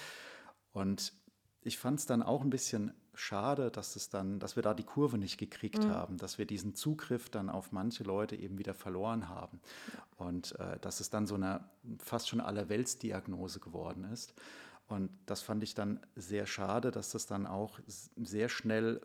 Und 0.73 1.13
ich 1.61 1.77
fand 1.77 1.99
es 1.99 2.05
dann 2.05 2.23
auch 2.23 2.41
ein 2.41 2.49
bisschen 2.49 2.93
schade, 3.13 3.71
dass 3.71 3.95
es 3.95 4.09
dann, 4.09 4.39
dass 4.39 4.55
wir 4.55 4.63
da 4.63 4.73
die 4.73 4.83
Kurve 4.83 5.17
nicht 5.17 5.37
gekriegt 5.37 5.83
mhm. 5.83 5.89
haben, 5.89 6.17
dass 6.17 6.37
wir 6.37 6.45
diesen 6.45 6.75
Zugriff 6.75 7.29
dann 7.29 7.49
auf 7.49 7.71
manche 7.71 8.03
Leute 8.03 8.35
eben 8.35 8.57
wieder 8.57 8.73
verloren 8.73 9.29
haben. 9.29 9.61
Und 10.17 10.57
äh, 10.59 10.79
dass 10.79 10.99
es 10.99 11.09
dann 11.09 11.27
so 11.27 11.35
eine 11.35 11.63
fast 11.99 12.29
schon 12.29 12.41
Allerweltsdiagnose 12.41 13.59
geworden 13.59 14.05
ist. 14.05 14.33
Und 14.87 15.09
das 15.25 15.41
fand 15.41 15.63
ich 15.63 15.73
dann 15.73 15.99
sehr 16.15 16.45
schade, 16.45 16.91
dass 16.91 17.11
das 17.11 17.25
dann 17.25 17.47
auch 17.47 17.79
sehr 18.17 18.49
schnell 18.49 19.01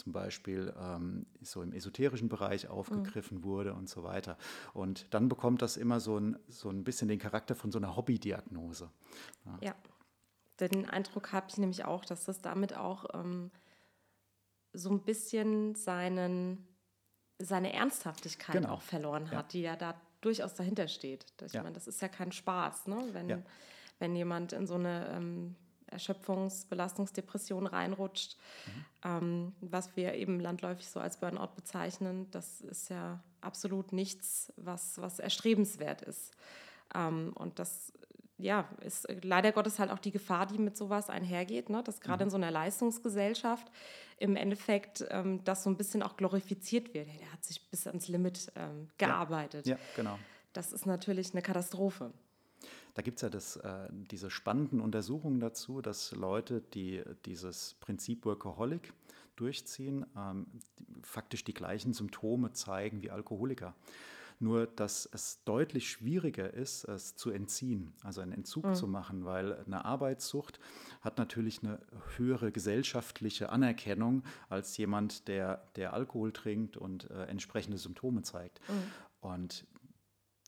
zum 0.00 0.12
Beispiel 0.12 0.74
ähm, 0.78 1.26
so 1.42 1.62
im 1.62 1.72
esoterischen 1.72 2.28
Bereich 2.28 2.68
aufgegriffen 2.68 3.38
mhm. 3.38 3.44
wurde 3.44 3.74
und 3.74 3.88
so 3.88 4.02
weiter. 4.02 4.36
Und 4.72 5.12
dann 5.12 5.28
bekommt 5.28 5.62
das 5.62 5.76
immer 5.76 6.00
so 6.00 6.18
ein, 6.18 6.38
so 6.48 6.70
ein 6.70 6.84
bisschen 6.84 7.08
den 7.08 7.18
Charakter 7.18 7.54
von 7.54 7.70
so 7.70 7.78
einer 7.78 7.96
Hobbydiagnose. 7.96 8.90
Ja. 9.44 9.58
ja. 9.60 9.74
Den 10.60 10.88
Eindruck 10.88 11.32
habe 11.32 11.46
ich 11.48 11.58
nämlich 11.58 11.84
auch, 11.84 12.04
dass 12.04 12.24
das 12.24 12.40
damit 12.40 12.76
auch 12.76 13.06
ähm, 13.14 13.50
so 14.72 14.90
ein 14.90 15.00
bisschen 15.00 15.74
seinen, 15.74 16.66
seine 17.38 17.72
Ernsthaftigkeit 17.72 18.56
genau. 18.56 18.74
auch 18.74 18.82
verloren 18.82 19.30
hat, 19.30 19.32
ja. 19.32 19.42
die 19.52 19.60
ja 19.62 19.76
da 19.76 20.00
durchaus 20.20 20.54
dahinter 20.54 20.88
steht. 20.88 21.26
Ich 21.44 21.54
ja. 21.54 21.62
meine, 21.62 21.74
das 21.74 21.86
ist 21.86 22.02
ja 22.02 22.08
kein 22.08 22.32
Spaß, 22.32 22.88
ne? 22.88 23.08
wenn, 23.12 23.42
wenn 23.98 24.14
jemand 24.14 24.52
in 24.52 24.66
so 24.66 24.74
eine 24.74 25.08
ähm, 25.14 25.56
Erschöpfungs-, 25.90 26.66
Belastungsdepression 26.68 27.66
reinrutscht, 27.66 28.36
mhm. 28.66 28.84
ähm, 29.04 29.52
was 29.60 29.96
wir 29.96 30.14
eben 30.14 30.40
landläufig 30.40 30.88
so 30.88 31.00
als 31.00 31.18
Burnout 31.18 31.54
bezeichnen, 31.56 32.30
das 32.30 32.60
ist 32.60 32.90
ja 32.90 33.20
absolut 33.40 33.92
nichts, 33.92 34.52
was, 34.56 35.00
was 35.00 35.18
erstrebenswert 35.18 36.02
ist. 36.02 36.32
Ähm, 36.94 37.32
und 37.36 37.58
das 37.58 37.92
ja, 38.42 38.68
ist 38.80 39.06
leider 39.22 39.52
Gottes 39.52 39.78
halt 39.78 39.90
auch 39.90 39.98
die 39.98 40.10
Gefahr, 40.10 40.46
die 40.46 40.58
mit 40.58 40.76
sowas 40.76 41.10
einhergeht, 41.10 41.68
ne? 41.68 41.82
dass 41.82 42.00
gerade 42.00 42.24
mhm. 42.24 42.28
in 42.28 42.30
so 42.30 42.36
einer 42.36 42.50
Leistungsgesellschaft 42.50 43.70
im 44.18 44.36
Endeffekt 44.36 45.04
ähm, 45.10 45.44
das 45.44 45.62
so 45.62 45.70
ein 45.70 45.76
bisschen 45.76 46.02
auch 46.02 46.16
glorifiziert 46.16 46.94
wird. 46.94 47.08
Der 47.20 47.32
hat 47.32 47.44
sich 47.44 47.68
bis 47.70 47.86
ans 47.86 48.08
Limit 48.08 48.52
ähm, 48.56 48.88
gearbeitet. 48.98 49.66
Ja. 49.66 49.76
ja, 49.76 49.82
genau. 49.96 50.18
Das 50.52 50.72
ist 50.72 50.86
natürlich 50.86 51.32
eine 51.32 51.42
Katastrophe. 51.42 52.12
Da 52.94 53.02
gibt 53.02 53.18
es 53.18 53.22
ja 53.22 53.30
das, 53.30 53.56
äh, 53.56 53.88
diese 53.90 54.30
spannenden 54.30 54.80
Untersuchungen 54.80 55.40
dazu, 55.40 55.80
dass 55.80 56.12
Leute, 56.12 56.60
die 56.74 57.02
dieses 57.24 57.74
Prinzip 57.80 58.24
Workaholic 58.24 58.92
durchziehen, 59.36 60.06
ähm, 60.16 60.46
faktisch 61.02 61.44
die 61.44 61.54
gleichen 61.54 61.92
Symptome 61.92 62.52
zeigen 62.52 63.02
wie 63.02 63.10
Alkoholiker. 63.10 63.74
Nur, 64.42 64.66
dass 64.66 65.06
es 65.12 65.44
deutlich 65.44 65.90
schwieriger 65.90 66.52
ist, 66.54 66.84
es 66.84 67.14
zu 67.14 67.30
entziehen, 67.30 67.92
also 68.02 68.22
einen 68.22 68.32
Entzug 68.32 68.64
mhm. 68.64 68.74
zu 68.74 68.88
machen, 68.88 69.26
weil 69.26 69.62
eine 69.66 69.84
Arbeitssucht 69.84 70.58
hat 71.02 71.18
natürlich 71.18 71.62
eine 71.62 71.78
höhere 72.16 72.50
gesellschaftliche 72.50 73.50
Anerkennung 73.50 74.22
als 74.48 74.78
jemand, 74.78 75.28
der, 75.28 75.68
der 75.76 75.92
Alkohol 75.92 76.32
trinkt 76.32 76.78
und 76.78 77.10
äh, 77.10 77.24
entsprechende 77.24 77.76
Symptome 77.76 78.22
zeigt. 78.22 78.60
Mhm. 78.68 78.74
Und 79.20 79.66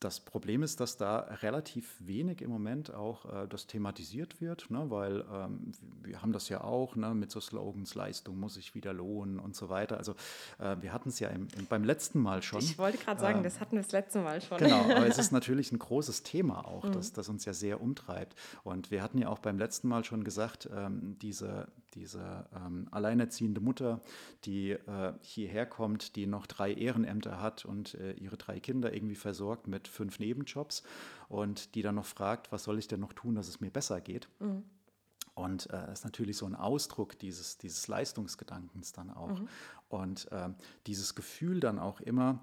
das 0.05 0.21
Problem 0.21 0.63
ist, 0.63 0.81
dass 0.81 0.97
da 0.97 1.19
relativ 1.43 1.95
wenig 2.01 2.43
im 2.43 2.51
Moment 2.51 2.93
auch 2.93 3.25
äh, 3.25 3.49
das 3.49 3.67
thematisiert 3.67 4.41
wird, 4.41 4.71
ne, 4.71 4.87
weil 4.89 5.25
ähm, 5.33 5.73
wir 6.03 6.23
haben 6.23 6.33
das 6.33 6.49
ja 6.49 6.63
auch 6.63 6.97
ne, 6.97 7.15
mit 7.15 7.31
so 7.31 7.41
Slogans, 7.41 7.95
Leistung 7.95 8.39
muss 8.39 8.55
sich 8.55 8.75
wieder 8.75 8.93
lohnen 8.93 9.39
und 9.39 9.55
so 9.55 9.69
weiter. 9.69 9.99
Also 9.99 10.13
äh, 10.59 10.77
wir 10.81 10.93
hatten 10.93 11.11
es 11.11 11.21
ja 11.21 11.29
im, 11.29 11.49
im, 11.57 11.67
beim 11.67 11.85
letzten 11.85 12.21
Mal 12.21 12.43
schon. 12.43 12.61
Ich 12.61 12.79
wollte 12.79 12.99
gerade 12.99 13.21
sagen, 13.21 13.41
äh, 13.41 13.43
das 13.43 13.61
hatten 13.61 13.77
wir 13.77 13.83
das 13.83 13.93
letzte 13.93 14.21
Mal 14.21 14.41
schon. 14.41 14.59
Genau, 14.59 14.83
aber 14.83 15.07
es 15.07 15.19
ist 15.19 15.33
natürlich 15.33 15.73
ein 15.73 15.79
großes 15.79 16.23
Thema 16.23 16.67
auch, 16.67 16.85
mhm. 16.85 16.93
das, 16.93 17.13
das 17.13 17.29
uns 17.29 17.45
ja 17.45 17.53
sehr 17.53 17.81
umtreibt. 17.81 18.37
Und 18.65 18.91
wir 18.91 19.03
hatten 19.03 19.19
ja 19.19 19.29
auch 19.29 19.39
beim 19.39 19.59
letzten 19.59 19.89
Mal 19.89 20.05
schon 20.05 20.25
gesagt, 20.25 20.69
ähm, 20.75 21.17
diese, 21.21 21.69
diese 21.95 22.47
ähm, 22.55 22.89
alleinerziehende 22.91 23.61
Mutter, 23.61 24.01
die 24.45 24.71
äh, 24.71 25.13
hierher 25.21 25.67
kommt, 25.67 26.17
die 26.17 26.27
noch 26.27 26.47
drei 26.47 26.73
Ehrenämter 26.73 27.41
hat 27.41 27.65
und 27.65 27.95
äh, 27.95 28.13
ihre 28.13 28.37
drei 28.37 28.61
Kinder 28.61 28.93
irgendwie 28.93 29.15
versorgt 29.15 29.67
mit 29.67 29.89
fünf 29.89 30.19
Nebenjobs 30.19 30.83
und 31.29 31.75
die 31.75 31.83
dann 31.83 31.97
noch 31.97 32.07
fragt, 32.07 32.53
was 32.53 32.65
soll 32.65 32.79
ich 32.79 32.89
denn 32.89 33.01
noch 33.01 33.13
tun, 33.13 33.35
dass 33.35 33.49
es 33.49 33.61
mir 33.61 33.71
besser 33.71 34.01
geht. 34.01 34.29
Mhm. 34.41 34.65
Und 35.35 35.67
äh, 35.67 35.73
das 35.73 36.01
ist 36.01 36.05
natürlich 36.05 36.37
so 36.37 36.47
ein 36.47 36.55
Ausdruck 36.55 37.19
dieses, 37.19 37.59
dieses 37.59 37.89
Leistungsgedankens 37.89 38.93
dann 38.93 39.11
auch. 39.11 39.41
Mhm. 39.41 39.49
Und 39.89 40.33
äh, 40.33 40.51
dieses 40.87 41.15
Gefühl 41.15 41.61
dann 41.61 41.79
auch 41.79 42.01
immer, 42.01 42.41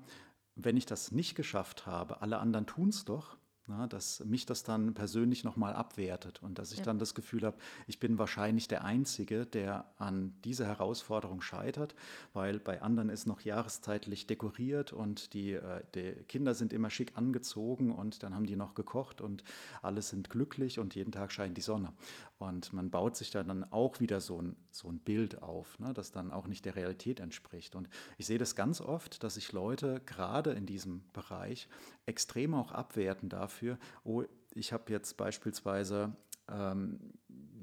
wenn 0.56 0.78
ich 0.78 0.86
das 0.86 1.12
nicht 1.12 1.36
geschafft 1.36 1.86
habe, 1.86 2.22
alle 2.22 2.40
anderen 2.40 2.66
tun 2.66 2.90
es 2.90 3.06
doch, 3.06 3.38
na, 3.70 3.88
dass 3.88 4.24
mich 4.26 4.46
das 4.46 4.64
dann 4.64 4.94
persönlich 4.94 5.44
nochmal 5.44 5.74
abwertet 5.74 6.42
und 6.42 6.60
dass 6.60 6.72
ich 6.72 6.80
ja. 6.80 6.86
dann 6.86 7.00
das 7.00 7.14
Gefühl 7.14 7.44
habe, 7.44 7.58
ich 7.88 8.00
bin 8.00 8.18
wahrscheinlich 8.18 8.68
der 8.68 8.84
Einzige, 8.84 9.46
der 9.46 9.86
an 9.98 10.34
dieser 10.44 10.66
Herausforderung 10.66 11.42
scheitert, 11.42 11.96
weil 12.34 12.60
bei 12.60 12.82
anderen 12.82 13.10
ist 13.10 13.28
noch 13.28 13.42
jahreszeitlich 13.42 14.28
dekoriert 14.28 14.92
und 14.92 15.34
die, 15.34 15.54
äh, 15.54 15.84
die 15.96 16.14
Kinder 16.28 16.56
sind 16.56 16.74
immer 16.74 16.90
schick 16.90 17.16
angezogen 17.16 17.92
und 17.92 18.24
dann 18.24 18.34
haben 18.34 18.46
die 18.46 18.56
noch 18.56 18.74
gekocht 18.74 19.22
und 19.22 19.44
alle 19.82 20.02
sind 20.02 20.30
glücklich 20.30 20.80
und 20.80 20.96
jeden 20.96 21.12
Tag 21.12 21.32
scheint 21.32 21.56
die 21.56 21.62
Sonne. 21.62 21.94
Und 22.40 22.72
man 22.72 22.90
baut 22.90 23.18
sich 23.18 23.32
da 23.32 23.44
dann 23.44 23.70
auch 23.70 24.00
wieder 24.00 24.22
so 24.22 24.42
ein, 24.42 24.56
so 24.72 24.90
ein 24.90 25.00
Bild 25.00 25.44
auf, 25.44 25.78
ne, 25.78 25.94
das 25.94 26.12
dann 26.12 26.32
auch 26.32 26.48
nicht 26.48 26.64
der 26.64 26.78
Realität 26.78 27.20
entspricht. 27.20 27.76
Und 27.76 27.90
ich 28.18 28.26
sehe 28.26 28.38
das 28.38 28.56
ganz 28.56 28.80
oft, 28.80 29.24
dass 29.24 29.36
sich 29.36 29.52
Leute 29.52 30.02
gerade 30.06 30.52
in 30.52 30.66
diesem 30.66 31.04
Bereich 31.12 31.68
extrem 32.06 32.54
auch 32.54 32.72
abwerten 32.72 33.28
dafür, 33.28 33.78
oh, 34.06 34.24
ich 34.52 34.72
habe 34.72 34.92
jetzt 34.92 35.18
beispielsweise 35.18 36.16
ähm, 36.48 37.14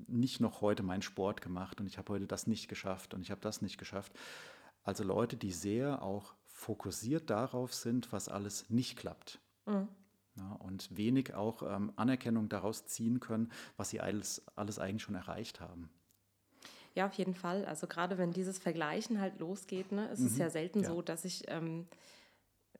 nicht 0.06 0.40
noch 0.40 0.60
heute 0.60 0.82
meinen 0.82 1.02
Sport 1.02 1.40
gemacht 1.40 1.80
und 1.80 1.86
ich 1.86 1.96
habe 1.96 2.12
heute 2.12 2.26
das 2.26 2.46
nicht 2.46 2.68
geschafft 2.68 3.14
und 3.14 3.22
ich 3.22 3.30
habe 3.30 3.40
das 3.40 3.62
nicht 3.62 3.78
geschafft. 3.78 4.12
Also 4.82 5.04
Leute, 5.04 5.36
die 5.36 5.52
sehr 5.52 6.02
auch 6.02 6.34
fokussiert 6.44 7.30
darauf 7.30 7.74
sind, 7.74 8.12
was 8.12 8.28
alles 8.28 8.68
nicht 8.68 8.98
klappt. 8.98 9.40
Mhm. 9.64 9.88
Ja, 10.36 10.52
und 10.60 10.94
wenig 10.96 11.34
auch 11.34 11.62
ähm, 11.62 11.92
Anerkennung 11.96 12.48
daraus 12.48 12.84
ziehen 12.86 13.20
können, 13.20 13.50
was 13.76 13.90
sie 13.90 14.00
alles, 14.00 14.42
alles 14.54 14.78
eigentlich 14.78 15.02
schon 15.02 15.14
erreicht 15.14 15.60
haben. 15.60 15.88
Ja, 16.94 17.06
auf 17.06 17.14
jeden 17.14 17.34
Fall. 17.34 17.64
Also 17.64 17.86
gerade 17.86 18.18
wenn 18.18 18.32
dieses 18.32 18.58
Vergleichen 18.58 19.20
halt 19.20 19.38
losgeht, 19.38 19.92
ne, 19.92 20.08
ist 20.08 20.20
mhm. 20.20 20.26
es 20.26 20.38
ja 20.38 20.50
selten 20.50 20.80
ja. 20.80 20.88
so, 20.88 21.02
dass 21.02 21.24
ich 21.24 21.44
ähm, 21.48 21.86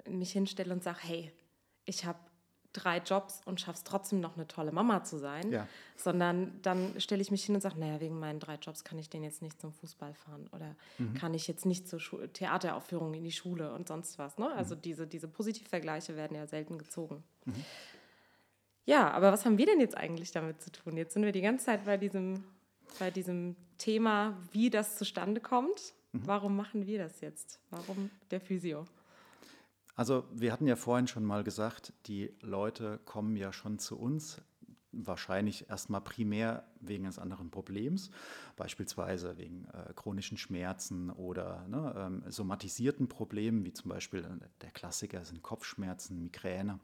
mich 0.09 0.33
hinstelle 0.33 0.73
und 0.73 0.83
sage, 0.83 0.99
hey, 1.03 1.33
ich 1.85 2.05
habe 2.05 2.19
drei 2.77 2.99
Jobs 2.99 3.43
und 3.45 3.61
schaffe 3.61 3.79
es 3.79 3.85
trotzdem 3.85 4.21
noch 4.21 4.37
eine 4.37 4.47
tolle 4.47 4.73
Mama 4.73 5.03
zu 5.05 5.19
sein, 5.19 5.51
ja. 5.51 5.67
sondern 5.97 6.61
dann 6.63 7.01
stelle 7.01 7.23
ich 7.23 7.31
mich 7.31 7.45
hin 7.45 7.55
und 7.55 7.61
sage, 7.61 7.79
naja, 7.79 8.01
wegen 8.01 8.19
meinen 8.19 8.41
drei 8.41 8.57
Jobs 8.57 8.85
kann 8.85 8.99
ich 8.99 9.09
den 9.09 9.23
jetzt 9.23 9.43
nicht 9.43 9.61
zum 9.61 9.73
Fußball 9.73 10.15
fahren 10.15 10.49
oder 10.53 10.75
mhm. 10.99 11.15
kann 11.15 11.35
ich 11.35 11.49
jetzt 11.49 11.67
nicht 11.67 11.89
zur 11.89 12.01
Schu 12.01 12.19
Theateraufführung 12.27 13.15
in 13.15 13.25
die 13.25 13.33
Schule 13.33 13.73
und 13.73 13.89
sonst 13.89 14.19
was. 14.19 14.39
Ne? 14.39 14.51
Also 14.53 14.77
mhm. 14.77 14.83
diese, 14.83 15.07
diese 15.07 15.29
Positivvergleiche 15.29 16.17
werden 16.17 16.37
ja 16.37 16.47
selten 16.47 16.79
gezogen. 16.79 17.23
Mhm. 17.45 17.65
Ja, 18.85 19.11
aber 19.11 19.33
was 19.33 19.45
haben 19.45 19.59
wir 19.59 19.67
denn 19.67 19.81
jetzt 19.81 19.97
eigentlich 19.97 20.31
damit 20.31 20.63
zu 20.63 20.71
tun? 20.71 20.97
Jetzt 20.97 21.15
sind 21.15 21.25
wir 21.25 21.33
die 21.33 21.41
ganze 21.41 21.67
Zeit 21.67 21.85
bei 21.85 21.97
diesem, 21.97 22.45
bei 23.01 23.11
diesem 23.11 23.57
Thema, 23.79 24.37
wie 24.53 24.71
das 24.71 24.97
zustande 24.97 25.41
kommt. 25.41 25.95
Mhm. 26.13 26.23
Warum 26.27 26.57
machen 26.57 26.87
wir 26.87 26.99
das 26.99 27.21
jetzt? 27.21 27.61
Warum 27.71 28.11
der 28.31 28.41
Physio? 28.41 28.85
Also 29.97 30.25
wir 30.31 30.53
hatten 30.53 30.67
ja 30.67 30.77
vorhin 30.77 31.09
schon 31.09 31.25
mal 31.25 31.43
gesagt, 31.43 31.95
die 32.07 32.31
Leute 32.43 33.01
kommen 33.07 33.35
ja 33.35 33.51
schon 33.53 33.79
zu 33.79 33.99
uns, 33.99 34.43
wahrscheinlich 34.93 35.69
erstmal 35.69 36.03
primär 36.03 36.65
wegen 36.81 37.05
eines 37.05 37.19
anderen 37.19 37.51
Problems, 37.51 38.11
beispielsweise 38.57 39.37
wegen 39.39 39.67
äh, 39.67 39.93
chronischen 39.95 40.37
Schmerzen 40.37 41.11
oder 41.11 41.67
ne, 41.69 41.95
ähm, 41.97 42.23
somatisierten 42.31 43.09
Problemen, 43.09 43.65
wie 43.65 43.73
zum 43.73 43.91
Beispiel 43.91 44.21
äh, 44.21 44.47
der 44.61 44.71
Klassiker 44.71 45.25
sind 45.25 45.43
Kopfschmerzen, 45.43 46.23
Migräne, 46.23 46.79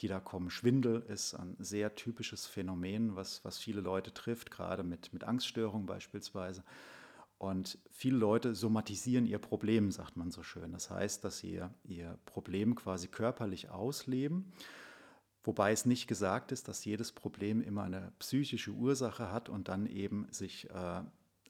die 0.00 0.08
da 0.08 0.20
kommen. 0.20 0.50
Schwindel 0.50 1.02
ist 1.08 1.34
ein 1.34 1.56
sehr 1.58 1.94
typisches 1.94 2.46
Phänomen, 2.46 3.16
was, 3.16 3.44
was 3.44 3.58
viele 3.58 3.80
Leute 3.80 4.12
trifft, 4.12 4.50
gerade 4.50 4.82
mit, 4.82 5.12
mit 5.12 5.24
Angststörungen 5.24 5.86
beispielsweise. 5.86 6.62
Und 7.38 7.78
viele 7.90 8.16
Leute 8.16 8.54
somatisieren 8.54 9.26
ihr 9.26 9.38
Problem, 9.38 9.90
sagt 9.90 10.16
man 10.16 10.30
so 10.30 10.42
schön. 10.42 10.72
Das 10.72 10.90
heißt, 10.90 11.22
dass 11.24 11.38
sie 11.38 11.60
ihr 11.84 12.18
Problem 12.24 12.74
quasi 12.74 13.08
körperlich 13.08 13.68
ausleben, 13.68 14.52
wobei 15.44 15.72
es 15.72 15.84
nicht 15.84 16.06
gesagt 16.06 16.50
ist, 16.50 16.68
dass 16.68 16.84
jedes 16.84 17.12
Problem 17.12 17.60
immer 17.60 17.82
eine 17.82 18.12
psychische 18.18 18.72
Ursache 18.72 19.30
hat 19.30 19.48
und 19.48 19.68
dann 19.68 19.86
eben 19.86 20.26
sich 20.30 20.70
äh, 20.70 21.02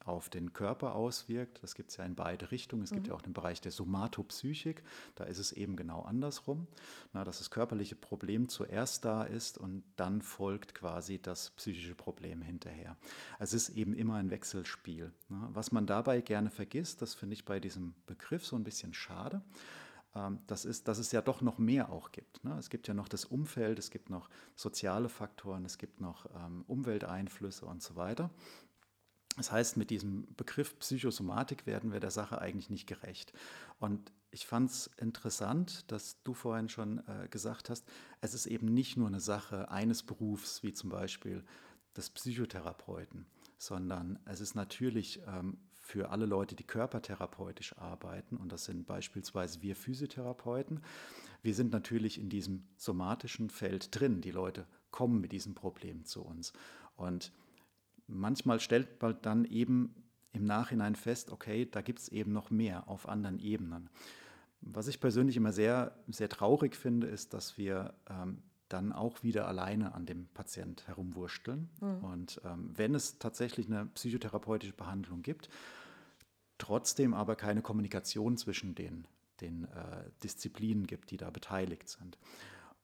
auf 0.07 0.29
den 0.29 0.53
Körper 0.53 0.95
auswirkt. 0.95 1.63
Das 1.63 1.75
gibt 1.75 1.91
es 1.91 1.97
ja 1.97 2.05
in 2.05 2.15
beide 2.15 2.51
Richtungen. 2.51 2.83
Es 2.83 2.91
mhm. 2.91 2.97
gibt 2.97 3.09
ja 3.09 3.15
auch 3.15 3.23
den 3.23 3.33
Bereich 3.33 3.61
der 3.61 3.73
Somatopsychik. 3.73 4.83
Da 5.15 5.25
ist 5.25 5.39
es 5.39 5.53
eben 5.53 5.77
genau 5.77 6.03
andersrum, 6.03 6.67
na, 7.13 7.25
dass 7.25 7.39
das 7.39 7.51
körperliche 7.51 7.97
Problem 7.97 8.49
zuerst 8.49 9.05
da 9.05 9.25
ist 9.25 9.59
und 9.59 9.83
dann 9.97 10.23
folgt 10.23 10.75
quasi 10.75 11.21
das 11.21 11.51
psychische 11.51 11.95
Problem 11.95 12.43
hinterher. 12.43 12.97
Es 13.39 13.53
ist 13.53 13.71
eben 13.71 13.95
immer 13.95 14.15
ein 14.15 14.31
Wechselspiel. 14.31 15.13
Na. 15.29 15.51
Was 15.53 15.73
man 15.73 15.87
dabei 15.87 16.21
gerne 16.21 16.51
vergisst, 16.51 17.03
das 17.03 17.15
finde 17.15 17.35
ich 17.35 17.45
bei 17.45 17.61
diesem 17.61 17.95
Begriff 18.07 18.47
so 18.47 18.57
ein 18.57 18.65
bisschen 18.65 18.95
schade 18.95 19.43
ähm, 20.17 20.39
das 20.47 20.65
ist, 20.65 20.89
dass 20.89 20.99
es 20.99 21.13
ja 21.13 21.21
doch 21.21 21.43
noch 21.43 21.59
mehr 21.59 21.91
auch 21.91 22.11
gibt. 22.11 22.43
Ne? 22.45 22.57
Es 22.59 22.71
gibt 22.71 22.89
ja 22.89 22.95
noch 22.95 23.09
das 23.09 23.25
Umfeld, 23.25 23.79
es 23.79 23.91
gibt 23.91 24.11
noch 24.11 24.29
soziale 24.55 25.09
Faktoren, 25.09 25.65
es 25.65 25.79
gibt 25.79 26.01
noch 26.01 26.27
ähm, 26.35 26.65
Umwelteinflüsse 26.67 27.67
und 27.67 27.83
so 27.83 27.97
weiter. 27.97 28.31
Das 29.37 29.52
heißt, 29.52 29.76
mit 29.76 29.90
diesem 29.90 30.26
Begriff 30.37 30.78
Psychosomatik 30.78 31.66
werden 31.66 31.93
wir 31.93 32.00
der 32.00 32.11
Sache 32.11 32.40
eigentlich 32.40 32.71
nicht 32.71 32.87
gerecht. 32.87 33.33
Und 33.78 34.12
ich 34.31 34.47
fand 34.47 34.71
es 34.71 34.90
interessant, 34.97 35.90
dass 35.93 36.23
du 36.23 36.35
vorhin 36.35 36.69
schon 36.69 37.07
äh, 37.07 37.28
gesagt 37.28 37.71
hast, 37.71 37.87
es 38.21 38.35
ist 38.35 38.47
eben 38.47 38.73
nicht 38.73 38.97
nur 38.97 39.09
eine 39.09 39.21
Sache 39.21 39.71
eines 39.71 40.02
Berufs, 40.02 40.62
wie 40.62 40.73
zum 40.73 40.90
Beispiel 40.90 41.45
des 41.97 42.11
Psychotherapeuten, 42.11 43.26
sondern 43.59 44.19
es 44.25 44.40
ist 44.40 44.55
natürlich 44.55 45.21
ähm, 45.26 45.59
für 45.81 46.11
alle 46.11 46.26
Leute, 46.26 46.57
die 46.57 46.64
körpertherapeutisch 46.64 47.76
arbeiten, 47.78 48.37
und 48.37 48.50
das 48.50 48.64
sind 48.64 48.87
beispielsweise 48.87 49.62
wir 49.62 49.76
Physiotherapeuten, 49.76 50.83
wir 51.43 51.55
sind 51.55 51.73
natürlich 51.73 52.19
in 52.19 52.28
diesem 52.28 52.66
somatischen 52.76 53.50
Feld 53.50 53.99
drin. 53.99 54.21
Die 54.21 54.33
Leute 54.33 54.66
kommen 54.90 55.21
mit 55.21 55.31
diesem 55.31 55.55
Problem 55.55 56.05
zu 56.05 56.25
uns. 56.25 56.52
Und 56.97 57.33
manchmal 58.07 58.61
stellt 58.61 59.01
man 59.01 59.17
dann 59.23 59.45
eben 59.45 59.95
im 60.33 60.45
Nachhinein 60.45 60.95
fest, 60.95 61.31
okay, 61.31 61.67
da 61.71 61.81
gibt 61.81 62.01
es 62.01 62.09
eben 62.09 62.33
noch 62.33 62.51
mehr 62.51 62.89
auf 62.89 63.09
anderen 63.09 63.39
Ebenen. 63.39 63.89
Was 64.61 64.89
ich 64.89 65.01
persönlich 65.01 65.37
immer 65.37 65.53
sehr, 65.53 65.97
sehr 66.09 66.29
traurig 66.29 66.77
finde, 66.77 67.07
ist, 67.07 67.35
dass 67.35 67.57
wir 67.57 67.95
ähm, 68.09 68.43
dann 68.69 68.93
auch 68.93 69.23
wieder 69.23 69.47
alleine 69.47 69.95
an 69.95 70.07
dem 70.07 70.27
Patient 70.35 70.87
herumwursteln. 70.87 71.69
Mhm. 71.81 72.05
Und 72.05 72.41
ähm, 72.45 72.71
wenn 72.75 72.95
es 72.95 73.19
tatsächlich 73.19 73.67
eine 73.67 73.87
psychotherapeutische 73.87 74.73
Behandlung 74.73 75.23
gibt, 75.23 75.49
trotzdem 76.59 77.15
aber 77.15 77.37
keine 77.37 77.63
Kommunikation 77.63 78.37
zwischen 78.37 78.75
den, 78.75 79.07
den 79.41 79.65
äh, 79.65 80.11
Disziplinen 80.23 80.87
gibt, 80.87 81.11
die 81.11 81.17
da 81.17 81.31
beteiligt 81.31 81.89
sind. 81.89 82.19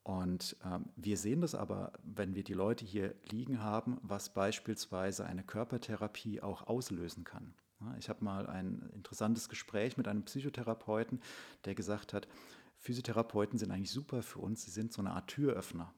Und 0.05 0.57
ähm, 0.65 0.87
wir 0.97 1.17
sehen 1.17 1.43
das 1.43 1.55
aber, 1.55 1.93
wenn 2.03 2.35
wir 2.35 2.43
die 2.43 2.55
Leute 2.55 2.85
hier 2.85 3.15
liegen 3.31 3.63
haben, 3.63 3.99
was 4.03 4.35
beispielsweise 4.35 5.27
eine 5.27 5.45
Körpertherapie 5.45 6.41
auch 6.41 6.67
auslösen 6.67 7.25
kann. 7.25 7.55
Ich 7.99 8.09
habe 8.09 8.25
mal 8.25 8.47
ein 8.47 8.91
interessantes 8.95 9.49
Gespräch 9.49 9.97
mit 9.97 10.07
einem 10.07 10.25
Psychotherapeuten, 10.25 11.21
der 11.65 11.75
gesagt 11.75 12.13
hat, 12.13 12.29
Physiotherapeuten 12.77 13.59
sind 13.59 13.71
eigentlich 13.71 13.91
super 13.91 14.23
für 14.23 14.41
uns, 14.41 14.65
sie 14.65 14.71
sind 14.71 14.93
so 14.93 15.03
eine 15.03 15.13
Art 15.13 15.29
Türöffner. 15.29 15.93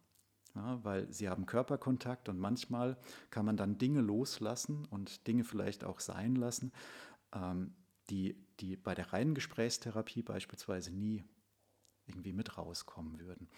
Ja, 0.55 0.85
weil 0.85 1.13
sie 1.13 1.29
haben 1.29 1.47
Körperkontakt 1.47 2.29
und 2.29 2.39
manchmal 2.39 2.97
kann 3.31 3.45
man 3.45 3.57
dann 3.57 3.77
Dinge 3.77 4.01
loslassen 4.01 4.87
und 4.87 5.27
Dinge 5.27 5.43
vielleicht 5.43 5.83
auch 5.83 5.99
sein 5.99 6.37
lassen, 6.37 6.73
ähm, 7.35 7.75
die, 8.09 8.37
die 8.61 8.77
bei 8.77 8.95
der 8.95 9.13
reinen 9.13 9.35
Gesprächstherapie 9.35 10.23
beispielsweise 10.23 10.93
nie 10.93 11.25
irgendwie 12.07 12.33
mit 12.33 12.57
rauskommen 12.57 13.19
würden. 13.19 13.49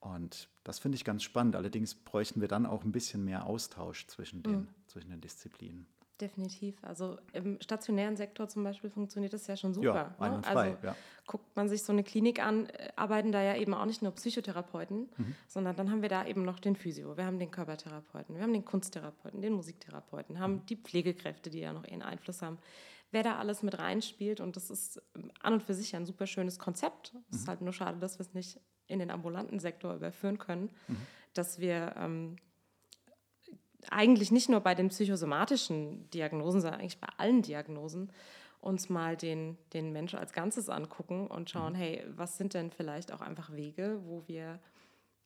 Und 0.00 0.48
das 0.64 0.78
finde 0.78 0.96
ich 0.96 1.04
ganz 1.04 1.22
spannend. 1.22 1.56
Allerdings 1.56 1.94
bräuchten 1.94 2.40
wir 2.40 2.48
dann 2.48 2.66
auch 2.66 2.84
ein 2.84 2.92
bisschen 2.92 3.24
mehr 3.24 3.46
Austausch 3.46 4.06
zwischen 4.06 4.42
den, 4.42 4.52
mhm. 4.52 4.68
zwischen 4.86 5.10
den 5.10 5.20
Disziplinen. 5.20 5.86
Definitiv. 6.20 6.82
Also 6.82 7.18
im 7.34 7.60
stationären 7.60 8.16
Sektor 8.16 8.48
zum 8.48 8.64
Beispiel 8.64 8.88
funktioniert 8.88 9.34
das 9.34 9.46
ja 9.48 9.56
schon 9.56 9.74
super. 9.74 10.14
Ja, 10.18 10.28
ne? 10.28 10.42
also 10.46 10.76
ja. 10.82 10.96
guckt 11.26 11.54
man 11.54 11.68
sich 11.68 11.82
so 11.82 11.92
eine 11.92 12.04
Klinik 12.04 12.42
an, 12.42 12.66
äh, 12.70 12.88
arbeiten 12.96 13.32
da 13.32 13.42
ja 13.42 13.54
eben 13.56 13.74
auch 13.74 13.84
nicht 13.84 14.00
nur 14.00 14.12
Psychotherapeuten, 14.12 15.10
mhm. 15.14 15.34
sondern 15.46 15.76
dann 15.76 15.90
haben 15.90 16.00
wir 16.00 16.08
da 16.08 16.24
eben 16.24 16.42
noch 16.42 16.58
den 16.58 16.74
Physio, 16.74 17.18
wir 17.18 17.26
haben 17.26 17.38
den 17.38 17.50
Körpertherapeuten, 17.50 18.34
wir 18.34 18.42
haben 18.42 18.54
den 18.54 18.64
Kunsttherapeuten, 18.64 19.42
den 19.42 19.52
Musiktherapeuten, 19.52 20.38
haben 20.38 20.54
mhm. 20.54 20.66
die 20.66 20.76
Pflegekräfte, 20.76 21.50
die 21.50 21.60
da 21.60 21.74
noch 21.74 21.84
ihren 21.86 22.02
Einfluss 22.02 22.40
haben. 22.40 22.58
Wer 23.10 23.22
da 23.22 23.36
alles 23.36 23.62
mit 23.62 23.78
reinspielt 23.78 24.40
und 24.40 24.56
das 24.56 24.70
ist 24.70 25.02
ähm, 25.14 25.30
an 25.42 25.52
und 25.54 25.62
für 25.62 25.74
sich 25.74 25.94
ein 25.94 26.06
super 26.06 26.26
schönes 26.26 26.58
Konzept. 26.58 27.08
Es 27.08 27.14
mhm. 27.14 27.42
ist 27.42 27.48
halt 27.48 27.60
nur 27.60 27.74
schade, 27.74 27.98
dass 27.98 28.18
wir 28.18 28.24
es 28.24 28.32
nicht 28.32 28.58
in 28.86 28.98
den 28.98 29.10
ambulanten 29.10 29.58
Sektor 29.58 29.94
überführen 29.94 30.38
können, 30.38 30.70
mhm. 30.88 30.96
dass 31.34 31.58
wir 31.58 31.94
ähm, 31.96 32.36
eigentlich 33.90 34.30
nicht 34.30 34.48
nur 34.48 34.60
bei 34.60 34.74
den 34.74 34.88
psychosomatischen 34.88 36.10
Diagnosen, 36.10 36.60
sondern 36.60 36.80
eigentlich 36.80 37.00
bei 37.00 37.08
allen 37.16 37.42
Diagnosen 37.42 38.10
uns 38.60 38.88
mal 38.88 39.16
den, 39.16 39.56
den 39.72 39.92
Menschen 39.92 40.18
als 40.18 40.32
Ganzes 40.32 40.68
angucken 40.68 41.28
und 41.28 41.50
schauen, 41.50 41.74
mhm. 41.74 41.76
hey, 41.76 42.04
was 42.08 42.36
sind 42.36 42.54
denn 42.54 42.70
vielleicht 42.70 43.12
auch 43.12 43.20
einfach 43.20 43.52
Wege, 43.52 44.00
wo 44.04 44.24
wir 44.26 44.58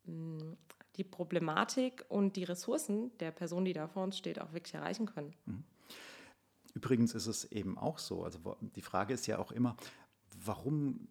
mh, 0.05 0.40
hm, 0.40 0.57
die 0.97 1.05
Problematik 1.05 2.05
und 2.09 2.37
die 2.37 2.45
Ressourcen 2.45 3.17
der 3.19 3.31
Person, 3.31 3.64
die 3.64 3.73
da 3.73 3.88
vor 3.88 4.02
uns 4.02 4.19
steht, 4.19 4.40
auch 4.40 4.52
wirklich 4.52 4.75
erreichen 4.75 5.07
können. 5.07 5.35
Mhm. 5.47 5.64
Übrigens 6.75 7.14
ist 7.14 7.26
es 7.26 7.45
eben 7.50 7.79
auch 7.79 7.99
so, 7.99 8.25
also 8.25 8.57
die 8.61 8.83
Frage 8.83 9.14
ist 9.14 9.26
ja 9.26 9.38
auch 9.38 9.50
immer, 9.50 9.76
warum 10.45 11.09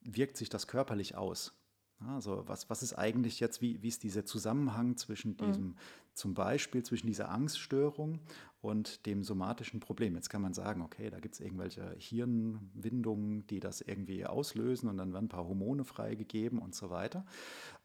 wirkt 0.00 0.36
sich 0.36 0.48
das 0.48 0.66
körperlich 0.66 1.16
aus? 1.16 1.52
Also 1.98 2.44
was, 2.46 2.68
was 2.68 2.82
ist 2.82 2.92
eigentlich 2.94 3.40
jetzt, 3.40 3.62
wie, 3.62 3.82
wie 3.82 3.88
ist 3.88 4.02
dieser 4.02 4.24
Zusammenhang 4.24 4.96
zwischen 4.96 5.32
mhm. 5.32 5.36
diesem, 5.36 5.64
mhm. 5.64 5.76
zum 6.14 6.34
Beispiel 6.34 6.82
zwischen 6.82 7.06
dieser 7.06 7.30
Angststörung 7.30 8.20
und 8.60 9.06
dem 9.06 9.22
somatischen 9.22 9.80
Problem? 9.80 10.14
Jetzt 10.14 10.28
kann 10.28 10.42
man 10.42 10.52
sagen, 10.52 10.82
okay, 10.82 11.08
da 11.08 11.20
gibt 11.20 11.34
es 11.34 11.40
irgendwelche 11.40 11.94
Hirnwindungen, 11.98 13.46
die 13.46 13.60
das 13.60 13.80
irgendwie 13.80 14.26
auslösen 14.26 14.88
und 14.88 14.98
dann 14.98 15.12
werden 15.12 15.26
ein 15.26 15.28
paar 15.30 15.46
Hormone 15.46 15.84
freigegeben 15.84 16.58
und 16.58 16.74
so 16.74 16.90
weiter. 16.90 17.24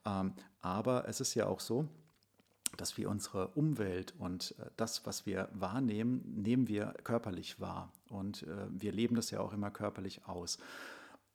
Ähm, 0.05 0.33
aber 0.59 1.07
es 1.07 1.21
ist 1.21 1.33
ja 1.35 1.47
auch 1.47 1.61
so, 1.61 1.87
dass 2.77 2.97
wir 2.97 3.09
unsere 3.09 3.49
Umwelt 3.49 4.13
und 4.17 4.55
äh, 4.59 4.69
das, 4.75 5.05
was 5.05 5.25
wir 5.25 5.49
wahrnehmen, 5.53 6.41
nehmen 6.41 6.67
wir 6.67 6.93
körperlich 7.03 7.59
wahr. 7.59 7.91
Und 8.09 8.43
äh, 8.43 8.67
wir 8.69 8.91
leben 8.91 9.15
das 9.15 9.31
ja 9.31 9.39
auch 9.39 9.53
immer 9.53 9.71
körperlich 9.71 10.25
aus. 10.25 10.57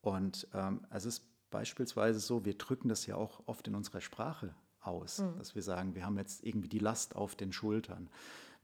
Und 0.02 0.46
ähm, 0.54 0.80
es 0.90 1.04
ist 1.04 1.24
beispielsweise 1.56 2.20
so, 2.20 2.44
wir 2.44 2.58
drücken 2.58 2.90
das 2.90 3.06
ja 3.06 3.16
auch 3.16 3.40
oft 3.46 3.66
in 3.66 3.74
unserer 3.74 4.02
Sprache 4.02 4.54
aus, 4.82 5.20
mhm. 5.20 5.38
dass 5.38 5.54
wir 5.54 5.62
sagen, 5.62 5.94
wir 5.94 6.04
haben 6.04 6.18
jetzt 6.18 6.44
irgendwie 6.44 6.68
die 6.68 6.78
Last 6.78 7.16
auf 7.16 7.34
den 7.34 7.50
Schultern. 7.50 8.10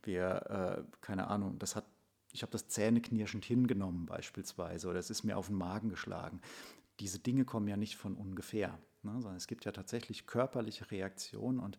Wir, 0.02 0.84
äh, 0.84 0.96
keine 1.00 1.28
Ahnung, 1.28 1.58
das 1.58 1.74
hat, 1.74 1.86
ich 2.32 2.42
habe 2.42 2.52
das 2.52 2.68
zähneknirschend 2.68 3.46
hingenommen 3.46 4.04
beispielsweise 4.04 4.88
oder 4.88 4.98
es 4.98 5.08
ist 5.08 5.24
mir 5.24 5.38
auf 5.38 5.46
den 5.46 5.56
Magen 5.56 5.88
geschlagen. 5.88 6.42
Diese 7.00 7.18
Dinge 7.18 7.46
kommen 7.46 7.66
ja 7.66 7.78
nicht 7.78 7.96
von 7.96 8.14
ungefähr, 8.14 8.78
ne, 9.02 9.12
sondern 9.12 9.36
es 9.36 9.46
gibt 9.46 9.64
ja 9.64 9.72
tatsächlich 9.72 10.26
körperliche 10.26 10.90
Reaktionen 10.90 11.60
und 11.60 11.78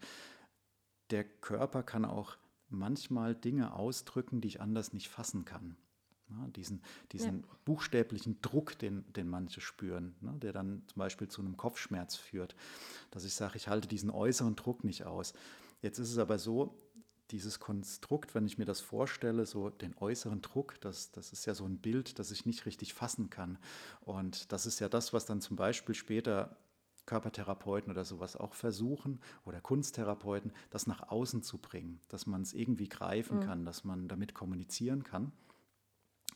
der 1.12 1.26
Körper 1.26 1.84
kann 1.84 2.06
auch 2.06 2.38
manchmal 2.69 3.36
Dinge 3.36 3.76
ausdrücken, 3.76 4.41
die 4.41 4.47
ich 4.47 4.62
anders 4.62 4.93
nicht 4.93 5.10
fassen 5.10 5.45
kann. 5.45 5.78
Ja, 6.29 6.47
diesen 6.47 6.81
diesen 7.12 7.41
ja. 7.41 7.47
buchstäblichen 7.65 8.41
Druck, 8.41 8.77
den, 8.79 9.03
den 9.13 9.29
manche 9.29 9.62
spüren, 9.62 10.15
ne, 10.21 10.33
der 10.41 10.53
dann 10.53 10.83
zum 10.88 10.99
Beispiel 10.99 11.27
zu 11.27 11.41
einem 11.41 11.57
Kopfschmerz 11.57 12.15
führt, 12.15 12.55
dass 13.12 13.25
ich 13.25 13.33
sage, 13.33 13.57
ich 13.57 13.67
halte 13.67 13.88
diesen 13.88 14.09
äußeren 14.09 14.55
Druck 14.55 14.83
nicht 14.83 15.05
aus. 15.05 15.33
Jetzt 15.81 15.99
ist 15.99 16.12
es 16.12 16.17
aber 16.17 16.39
so, 16.39 16.79
dieses 17.31 17.59
Konstrukt, 17.59 18.36
wenn 18.36 18.45
ich 18.45 18.57
mir 18.57 18.65
das 18.65 18.79
vorstelle, 18.79 19.45
so 19.45 19.69
den 19.69 19.97
äußeren 19.97 20.41
Druck, 20.41 20.79
das, 20.81 21.12
das 21.12 21.33
ist 21.33 21.45
ja 21.45 21.53
so 21.53 21.65
ein 21.65 21.79
Bild, 21.79 22.19
das 22.19 22.31
ich 22.31 22.45
nicht 22.45 22.65
richtig 22.65 22.93
fassen 22.93 23.29
kann. 23.29 23.57
Und 24.01 24.51
das 24.51 24.65
ist 24.65 24.79
ja 24.79 24.89
das, 24.89 25.13
was 25.13 25.25
dann 25.25 25.41
zum 25.41 25.55
Beispiel 25.55 25.95
später 25.95 26.57
Körpertherapeuten 27.05 27.91
oder 27.91 28.05
sowas 28.05 28.36
auch 28.36 28.53
versuchen 28.53 29.19
oder 29.45 29.62
Kunsttherapeuten, 29.62 30.53
das 30.69 30.88
nach 30.88 31.09
außen 31.09 31.43
zu 31.43 31.57
bringen, 31.57 31.99
dass 32.07 32.27
man 32.27 32.43
es 32.43 32.53
irgendwie 32.53 32.88
greifen 32.88 33.39
mhm. 33.39 33.43
kann, 33.43 33.65
dass 33.65 33.83
man 33.83 34.07
damit 34.07 34.33
kommunizieren 34.33 35.03
kann. 35.03 35.31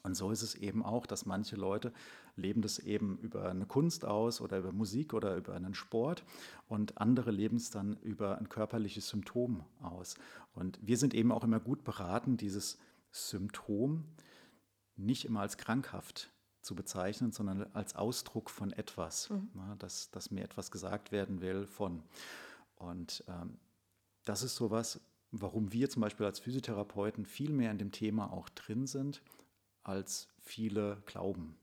Und 0.07 0.15
so 0.15 0.31
ist 0.31 0.41
es 0.41 0.55
eben 0.55 0.83
auch, 0.83 1.05
dass 1.05 1.25
manche 1.25 1.57
Leute 1.57 1.91
leben 2.37 2.61
das 2.61 2.79
eben 2.79 3.17
über 3.17 3.49
eine 3.49 3.65
Kunst 3.65 4.05
aus 4.05 4.39
oder 4.39 4.59
über 4.59 4.71
Musik 4.71 5.13
oder 5.13 5.35
über 5.35 5.53
einen 5.53 5.73
Sport 5.73 6.23
und 6.69 6.97
andere 6.97 7.29
leben 7.29 7.57
es 7.57 7.71
dann 7.71 7.97
über 7.97 8.37
ein 8.37 8.47
körperliches 8.47 9.09
Symptom 9.09 9.65
aus. 9.81 10.15
Und 10.55 10.79
wir 10.81 10.97
sind 10.97 11.13
eben 11.13 11.33
auch 11.33 11.43
immer 11.43 11.59
gut 11.59 11.83
beraten, 11.83 12.37
dieses 12.37 12.77
Symptom 13.11 14.05
nicht 14.95 15.25
immer 15.25 15.41
als 15.41 15.57
krankhaft 15.57 16.31
zu 16.61 16.73
bezeichnen, 16.73 17.33
sondern 17.33 17.63
als 17.73 17.97
Ausdruck 17.97 18.49
von 18.49 18.71
etwas, 18.71 19.29
mhm. 19.29 19.49
na, 19.55 19.75
dass, 19.75 20.09
dass 20.11 20.31
mir 20.31 20.45
etwas 20.45 20.71
gesagt 20.71 21.11
werden 21.11 21.41
will 21.41 21.67
von. 21.67 22.01
Und 22.75 23.25
ähm, 23.27 23.57
das 24.23 24.41
ist 24.41 24.55
sowas, 24.55 25.01
warum 25.31 25.73
wir 25.73 25.89
zum 25.89 26.01
Beispiel 26.01 26.25
als 26.25 26.39
Physiotherapeuten 26.39 27.25
viel 27.25 27.51
mehr 27.51 27.71
in 27.71 27.77
dem 27.77 27.91
Thema 27.91 28.31
auch 28.31 28.47
drin 28.47 28.87
sind, 28.87 29.21
als 29.87 30.27
viele 30.39 31.01
glauben. 31.05 31.57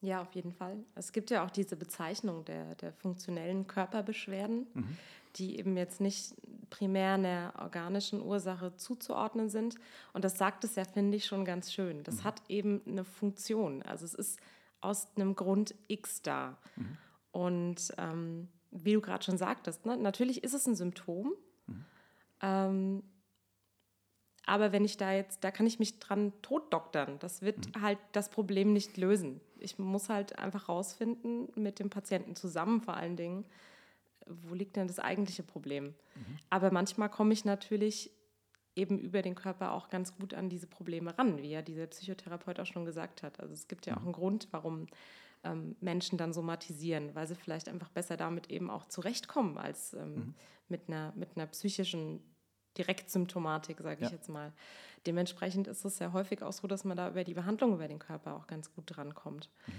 Ja, 0.00 0.20
auf 0.20 0.32
jeden 0.32 0.52
Fall. 0.52 0.84
Es 0.96 1.12
gibt 1.12 1.30
ja 1.30 1.44
auch 1.44 1.50
diese 1.50 1.76
Bezeichnung 1.76 2.44
der, 2.44 2.74
der 2.74 2.92
funktionellen 2.92 3.68
Körperbeschwerden, 3.68 4.66
mhm. 4.74 4.96
die 5.36 5.58
eben 5.58 5.76
jetzt 5.76 6.00
nicht 6.00 6.34
primär 6.70 7.12
einer 7.12 7.54
organischen 7.60 8.20
Ursache 8.20 8.74
zuzuordnen 8.76 9.48
sind. 9.48 9.76
Und 10.12 10.24
das 10.24 10.38
sagt 10.38 10.64
es 10.64 10.74
ja, 10.74 10.84
finde 10.84 11.16
ich, 11.16 11.26
schon 11.26 11.44
ganz 11.44 11.72
schön. 11.72 12.02
Das 12.02 12.16
mhm. 12.16 12.24
hat 12.24 12.42
eben 12.48 12.82
eine 12.84 13.04
Funktion. 13.04 13.82
Also 13.82 14.04
es 14.04 14.14
ist 14.14 14.40
aus 14.80 15.06
einem 15.14 15.36
Grund 15.36 15.76
X 15.86 16.22
da. 16.22 16.58
Mhm. 16.74 16.98
Und 17.30 17.94
ähm, 17.96 18.48
wie 18.72 18.94
du 18.94 19.00
gerade 19.00 19.22
schon 19.22 19.38
sagtest, 19.38 19.86
ne, 19.86 19.96
natürlich 19.96 20.42
ist 20.42 20.54
es 20.54 20.66
ein 20.66 20.74
Symptom. 20.74 21.32
Mhm. 21.68 21.84
Ähm, 22.40 23.02
aber 24.52 24.70
wenn 24.70 24.84
ich 24.84 24.98
da 24.98 25.14
jetzt, 25.14 25.44
da 25.44 25.50
kann 25.50 25.66
ich 25.66 25.78
mich 25.78 25.98
dran 25.98 26.30
totdoktern. 26.42 27.18
Das 27.20 27.40
wird 27.40 27.74
mhm. 27.74 27.80
halt 27.80 27.98
das 28.12 28.28
Problem 28.28 28.74
nicht 28.74 28.98
lösen. 28.98 29.40
Ich 29.58 29.78
muss 29.78 30.10
halt 30.10 30.38
einfach 30.38 30.68
rausfinden, 30.68 31.48
mit 31.54 31.78
dem 31.78 31.88
Patienten 31.88 32.36
zusammen 32.36 32.82
vor 32.82 32.94
allen 32.94 33.16
Dingen, 33.16 33.46
wo 34.26 34.54
liegt 34.54 34.76
denn 34.76 34.88
das 34.88 34.98
eigentliche 34.98 35.42
Problem. 35.42 35.86
Mhm. 35.86 36.38
Aber 36.50 36.70
manchmal 36.70 37.08
komme 37.08 37.32
ich 37.32 37.46
natürlich 37.46 38.10
eben 38.76 38.98
über 38.98 39.22
den 39.22 39.36
Körper 39.36 39.72
auch 39.72 39.88
ganz 39.88 40.14
gut 40.18 40.34
an 40.34 40.50
diese 40.50 40.66
Probleme 40.66 41.16
ran, 41.16 41.38
wie 41.38 41.48
ja 41.48 41.62
dieser 41.62 41.86
Psychotherapeut 41.86 42.60
auch 42.60 42.66
schon 42.66 42.84
gesagt 42.84 43.22
hat. 43.22 43.40
Also 43.40 43.54
es 43.54 43.68
gibt 43.68 43.86
ja 43.86 43.96
auch 43.96 44.02
einen 44.02 44.12
Grund, 44.12 44.48
warum 44.50 44.86
ähm, 45.44 45.76
Menschen 45.80 46.18
dann 46.18 46.34
somatisieren, 46.34 47.14
weil 47.14 47.26
sie 47.26 47.36
vielleicht 47.36 47.70
einfach 47.70 47.88
besser 47.88 48.18
damit 48.18 48.50
eben 48.50 48.68
auch 48.68 48.84
zurechtkommen 48.84 49.56
als 49.56 49.94
ähm, 49.94 50.14
mhm. 50.14 50.34
mit, 50.68 50.88
einer, 50.88 51.14
mit 51.16 51.38
einer 51.38 51.46
psychischen 51.46 52.20
Direktsymptomatik, 52.78 53.80
sage 53.80 54.04
ich 54.04 54.10
ja. 54.10 54.16
jetzt 54.16 54.28
mal. 54.28 54.52
Dementsprechend 55.06 55.66
ist 55.66 55.84
es 55.84 55.98
sehr 55.98 56.12
häufig 56.12 56.42
auch 56.42 56.52
so, 56.52 56.66
dass 56.68 56.84
man 56.84 56.96
da 56.96 57.08
über 57.08 57.24
die 57.24 57.34
Behandlung 57.34 57.74
über 57.74 57.88
den 57.88 57.98
Körper 57.98 58.34
auch 58.36 58.46
ganz 58.46 58.72
gut 58.72 58.84
drankommt. 58.86 59.50
Mhm. 59.66 59.72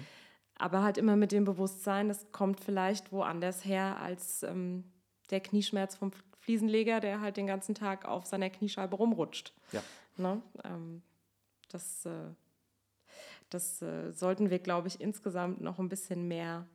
Aber 0.56 0.84
halt 0.84 0.98
immer 0.98 1.16
mit 1.16 1.32
dem 1.32 1.46
Bewusstsein, 1.46 2.10
das 2.10 2.32
kommt 2.32 2.60
vielleicht 2.60 3.12
woanders 3.12 3.66
her 3.66 4.00
als 4.00 4.44
ähm, 4.44 4.84
der 5.32 5.40
Knieschmerz 5.40 5.96
vom 5.96 6.12
Fliesenleger, 6.40 7.00
der 7.00 7.22
halt 7.22 7.38
den 7.38 7.48
ganzen 7.48 7.74
Tag 7.74 8.06
auf 8.06 8.26
seiner 8.26 8.50
Kniescheibe 8.50 8.96
rumrutscht. 8.96 9.54
Ja. 9.72 9.82
Ne? 10.18 10.42
Ähm, 10.64 11.02
das 11.70 12.06
äh, 12.06 12.12
das 13.54 13.82
äh, 13.82 14.12
sollten 14.12 14.50
wir, 14.50 14.60
glaube 14.60 14.88
ich, 14.88 15.00
insgesamt 15.00 15.62
noch 15.62 15.80
ein 15.80 15.90
bisschen 15.90 16.28
mehr 16.28 16.66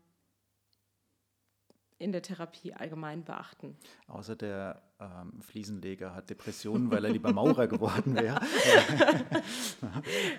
in 1.98 2.12
der 2.12 2.22
Therapie 2.22 2.72
allgemein 2.72 3.24
beachten. 3.24 3.76
Außer 4.06 4.36
der 4.36 4.82
ähm, 5.00 5.40
Fliesenleger 5.42 6.14
hat 6.14 6.30
Depressionen, 6.30 6.90
weil 6.90 7.04
er 7.04 7.10
lieber 7.10 7.32
Maurer 7.32 7.66
geworden 7.68 8.14
wäre. 8.14 8.40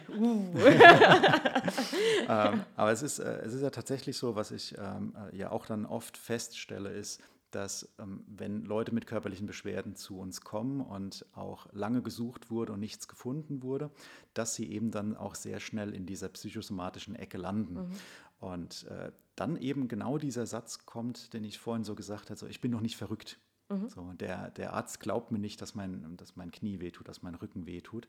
uh. 0.10 0.54
ähm, 2.28 2.64
aber 2.76 2.92
es 2.92 3.02
ist, 3.04 3.20
äh, 3.20 3.42
es 3.42 3.54
ist 3.54 3.62
ja 3.62 3.70
tatsächlich 3.70 4.18
so, 4.18 4.36
was 4.36 4.52
ich 4.52 4.78
ähm, 4.78 5.14
äh, 5.32 5.36
ja 5.36 5.52
auch 5.52 5.66
dann 5.66 5.86
oft 5.86 6.18
feststelle, 6.18 6.90
ist, 6.90 7.22
dass 7.52 7.90
ähm, 8.00 8.24
wenn 8.28 8.64
Leute 8.64 8.94
mit 8.94 9.08
körperlichen 9.08 9.48
Beschwerden 9.48 9.96
zu 9.96 10.20
uns 10.20 10.42
kommen 10.42 10.82
und 10.82 11.26
auch 11.34 11.68
lange 11.74 12.02
gesucht 12.02 12.52
wurde 12.52 12.74
und 12.74 12.80
nichts 12.80 13.08
gefunden 13.08 13.64
wurde, 13.64 13.90
dass 14.34 14.56
sie 14.56 14.72
eben 14.72 14.92
dann 14.92 15.16
auch 15.16 15.36
sehr 15.36 15.60
schnell 15.60 15.94
in 15.94 16.06
dieser 16.06 16.30
psychosomatischen 16.30 17.16
Ecke 17.16 17.38
landen. 17.38 17.74
Mhm. 17.74 17.92
Und 18.40 18.86
äh, 18.88 19.12
dann 19.40 19.56
eben 19.58 19.88
genau 19.88 20.18
dieser 20.18 20.46
Satz 20.46 20.86
kommt, 20.86 21.34
den 21.34 21.44
ich 21.44 21.60
vorhin 21.60 21.84
so 21.84 21.96
gesagt 21.96 22.30
habe, 22.30 22.40
so, 22.40 22.48
ich 22.48 22.62
bin 22.62 22.72
noch 22.72 22.82
nicht 22.82 22.98
verrückt. 22.98 23.40
Mhm. 23.70 23.90
So, 23.90 24.14
der, 24.14 24.52
der 24.52 24.74
Arzt 24.74 25.00
glaubt 25.00 25.32
mir 25.32 25.40
nicht, 25.40 25.62
dass 25.62 25.76
mein, 25.76 26.18
dass 26.18 26.36
mein 26.36 26.52
Knie 26.52 26.80
wehtut, 26.80 27.08
dass 27.08 27.22
mein 27.22 27.36
Rücken 27.36 27.66
wehtut, 27.66 28.08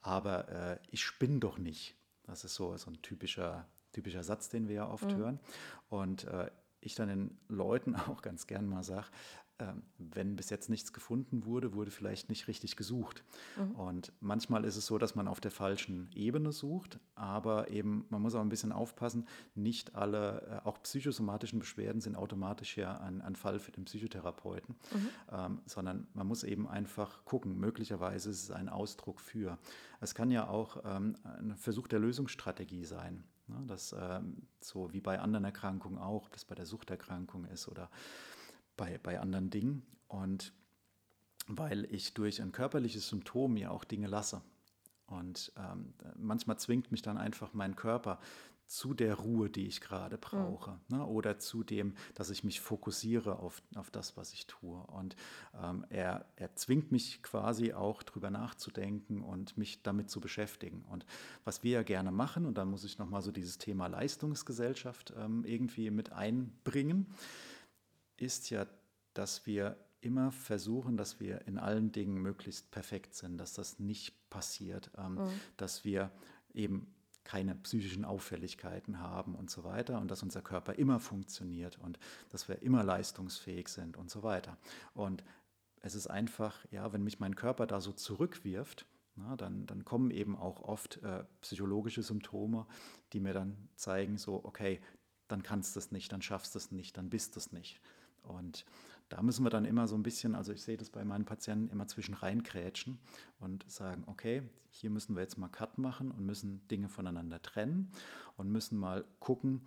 aber 0.00 0.48
äh, 0.48 0.78
ich 0.90 1.02
spinne 1.02 1.40
doch 1.40 1.58
nicht. 1.58 1.96
Das 2.22 2.44
ist 2.44 2.54
so, 2.54 2.76
so 2.76 2.90
ein 2.90 3.02
typischer, 3.02 3.66
typischer 3.92 4.22
Satz, 4.22 4.48
den 4.48 4.68
wir 4.68 4.76
ja 4.76 4.88
oft 4.88 5.10
mhm. 5.10 5.16
hören. 5.16 5.40
Und 5.88 6.24
äh, 6.24 6.50
ich 6.80 6.94
dann 6.94 7.08
den 7.08 7.38
Leuten 7.48 7.96
auch 8.08 8.22
ganz 8.22 8.46
gern 8.46 8.66
mal 8.66 8.84
sage, 8.84 9.08
wenn 9.98 10.34
bis 10.34 10.50
jetzt 10.50 10.68
nichts 10.68 10.92
gefunden 10.92 11.44
wurde, 11.44 11.74
wurde 11.74 11.90
vielleicht 11.90 12.28
nicht 12.28 12.48
richtig 12.48 12.76
gesucht. 12.76 13.22
Mhm. 13.56 13.70
Und 13.72 14.12
manchmal 14.20 14.64
ist 14.64 14.76
es 14.76 14.86
so, 14.86 14.98
dass 14.98 15.14
man 15.14 15.28
auf 15.28 15.40
der 15.40 15.52
falschen 15.52 16.10
Ebene 16.14 16.50
sucht, 16.50 16.98
aber 17.14 17.70
eben, 17.70 18.04
man 18.08 18.20
muss 18.20 18.34
auch 18.34 18.40
ein 18.40 18.48
bisschen 18.48 18.72
aufpassen, 18.72 19.26
nicht 19.54 19.94
alle, 19.94 20.62
äh, 20.64 20.68
auch 20.68 20.82
psychosomatischen 20.82 21.60
Beschwerden 21.60 22.00
sind 22.00 22.16
automatisch 22.16 22.76
ja 22.76 22.98
ein, 22.98 23.22
ein 23.22 23.36
Fall 23.36 23.60
für 23.60 23.70
den 23.70 23.84
Psychotherapeuten, 23.84 24.74
mhm. 24.92 25.08
ähm, 25.30 25.62
sondern 25.66 26.08
man 26.14 26.26
muss 26.26 26.42
eben 26.42 26.68
einfach 26.68 27.24
gucken, 27.24 27.56
möglicherweise 27.58 28.30
ist 28.30 28.42
es 28.42 28.50
ein 28.50 28.68
Ausdruck 28.68 29.20
für. 29.20 29.58
Es 30.00 30.14
kann 30.14 30.30
ja 30.30 30.48
auch 30.48 30.78
ähm, 30.84 31.16
ein 31.22 31.56
Versuch 31.56 31.86
der 31.86 32.00
Lösungsstrategie 32.00 32.84
sein. 32.84 33.24
Ne, 33.46 33.62
das 33.66 33.94
ähm, 33.98 34.48
so 34.60 34.92
wie 34.92 35.00
bei 35.00 35.20
anderen 35.20 35.44
Erkrankungen 35.44 35.98
auch, 35.98 36.26
ob 36.26 36.34
es 36.34 36.44
bei 36.44 36.54
der 36.54 36.66
Suchterkrankung 36.66 37.44
ist 37.44 37.68
oder 37.68 37.90
bei, 38.76 38.98
bei 38.98 39.20
anderen 39.20 39.50
Dingen. 39.50 39.82
Und 40.08 40.52
weil 41.46 41.84
ich 41.92 42.14
durch 42.14 42.40
ein 42.40 42.52
körperliches 42.52 43.08
Symptom 43.08 43.56
ja 43.56 43.70
auch 43.70 43.84
Dinge 43.84 44.06
lasse. 44.06 44.42
Und 45.06 45.52
ähm, 45.56 45.94
manchmal 46.16 46.58
zwingt 46.58 46.90
mich 46.90 47.02
dann 47.02 47.18
einfach 47.18 47.52
mein 47.52 47.76
Körper 47.76 48.18
zu 48.66 48.94
der 48.94 49.14
Ruhe, 49.14 49.50
die 49.50 49.66
ich 49.66 49.80
gerade 49.80 50.16
brauche. 50.16 50.72
Mhm. 50.88 50.96
Ne? 50.96 51.06
Oder 51.06 51.38
zu 51.38 51.62
dem, 51.62 51.94
dass 52.14 52.30
ich 52.30 52.44
mich 52.44 52.60
fokussiere 52.60 53.38
auf, 53.38 53.62
auf 53.74 53.90
das, 53.90 54.16
was 54.16 54.32
ich 54.32 54.46
tue. 54.46 54.78
Und 54.86 55.16
ähm, 55.62 55.84
er, 55.90 56.24
er 56.36 56.54
zwingt 56.56 56.90
mich 56.90 57.22
quasi 57.22 57.72
auch 57.74 58.02
drüber 58.02 58.30
nachzudenken 58.30 59.22
und 59.22 59.56
mich 59.58 59.82
damit 59.82 60.10
zu 60.10 60.20
beschäftigen. 60.20 60.84
Und 60.90 61.04
was 61.44 61.62
wir 61.62 61.72
ja 61.72 61.82
gerne 61.82 62.10
machen, 62.10 62.46
und 62.46 62.56
da 62.56 62.64
muss 62.64 62.84
ich 62.84 62.98
nochmal 62.98 63.22
so 63.22 63.32
dieses 63.32 63.58
Thema 63.58 63.86
Leistungsgesellschaft 63.86 65.12
ähm, 65.16 65.44
irgendwie 65.44 65.90
mit 65.90 66.12
einbringen, 66.12 67.06
ist 68.16 68.50
ja, 68.50 68.66
dass 69.14 69.46
wir 69.46 69.76
immer 70.00 70.32
versuchen, 70.32 70.96
dass 70.96 71.18
wir 71.20 71.46
in 71.46 71.58
allen 71.58 71.90
Dingen 71.90 72.20
möglichst 72.20 72.70
perfekt 72.70 73.14
sind, 73.14 73.38
dass 73.38 73.54
das 73.54 73.78
nicht 73.78 74.28
passiert, 74.28 74.90
ähm, 74.98 75.14
mhm. 75.14 75.30
dass 75.56 75.84
wir 75.84 76.10
eben 76.52 76.94
keine 77.24 77.54
psychischen 77.54 78.04
Auffälligkeiten 78.04 79.00
haben 79.00 79.34
und 79.34 79.50
so 79.50 79.64
weiter 79.64 79.98
und 79.98 80.10
dass 80.10 80.22
unser 80.22 80.42
Körper 80.42 80.74
immer 80.74 81.00
funktioniert 81.00 81.78
und 81.78 81.98
dass 82.30 82.48
wir 82.48 82.60
immer 82.62 82.84
leistungsfähig 82.84 83.68
sind 83.68 83.96
und 83.96 84.10
so 84.10 84.22
weiter. 84.22 84.58
Und 84.92 85.24
es 85.80 85.94
ist 85.94 86.06
einfach, 86.06 86.64
ja, 86.70 86.92
wenn 86.92 87.02
mich 87.02 87.20
mein 87.20 87.34
Körper 87.34 87.66
da 87.66 87.80
so 87.80 87.92
zurückwirft, 87.92 88.86
na, 89.16 89.36
dann, 89.36 89.64
dann 89.66 89.84
kommen 89.84 90.10
eben 90.10 90.36
auch 90.36 90.60
oft 90.60 91.02
äh, 91.02 91.24
psychologische 91.40 92.02
Symptome, 92.02 92.66
die 93.12 93.20
mir 93.20 93.32
dann 93.32 93.68
zeigen, 93.76 94.18
so, 94.18 94.44
okay, 94.44 94.80
dann 95.28 95.42
kannst 95.42 95.76
du 95.76 95.78
es 95.78 95.92
nicht, 95.92 96.12
dann 96.12 96.20
schaffst 96.20 96.54
du 96.54 96.58
es 96.58 96.72
nicht, 96.72 96.96
dann 96.96 97.10
bist 97.10 97.36
du 97.36 97.40
es 97.40 97.52
nicht. 97.52 97.80
Und 98.24 98.64
da 99.08 99.22
müssen 99.22 99.44
wir 99.44 99.50
dann 99.50 99.64
immer 99.64 99.86
so 99.86 99.94
ein 99.94 100.02
bisschen, 100.02 100.34
also 100.34 100.52
ich 100.52 100.62
sehe 100.62 100.76
das 100.76 100.90
bei 100.90 101.04
meinen 101.04 101.24
Patienten 101.24 101.68
immer 101.68 101.86
zwischen 101.86 102.14
reinkrätschen 102.14 102.98
und 103.38 103.70
sagen, 103.70 104.04
okay, 104.06 104.42
hier 104.68 104.90
müssen 104.90 105.14
wir 105.14 105.22
jetzt 105.22 105.38
mal 105.38 105.48
Cut 105.48 105.78
machen 105.78 106.10
und 106.10 106.24
müssen 106.26 106.66
Dinge 106.68 106.88
voneinander 106.88 107.40
trennen 107.40 107.90
und 108.36 108.50
müssen 108.50 108.78
mal 108.78 109.04
gucken, 109.20 109.62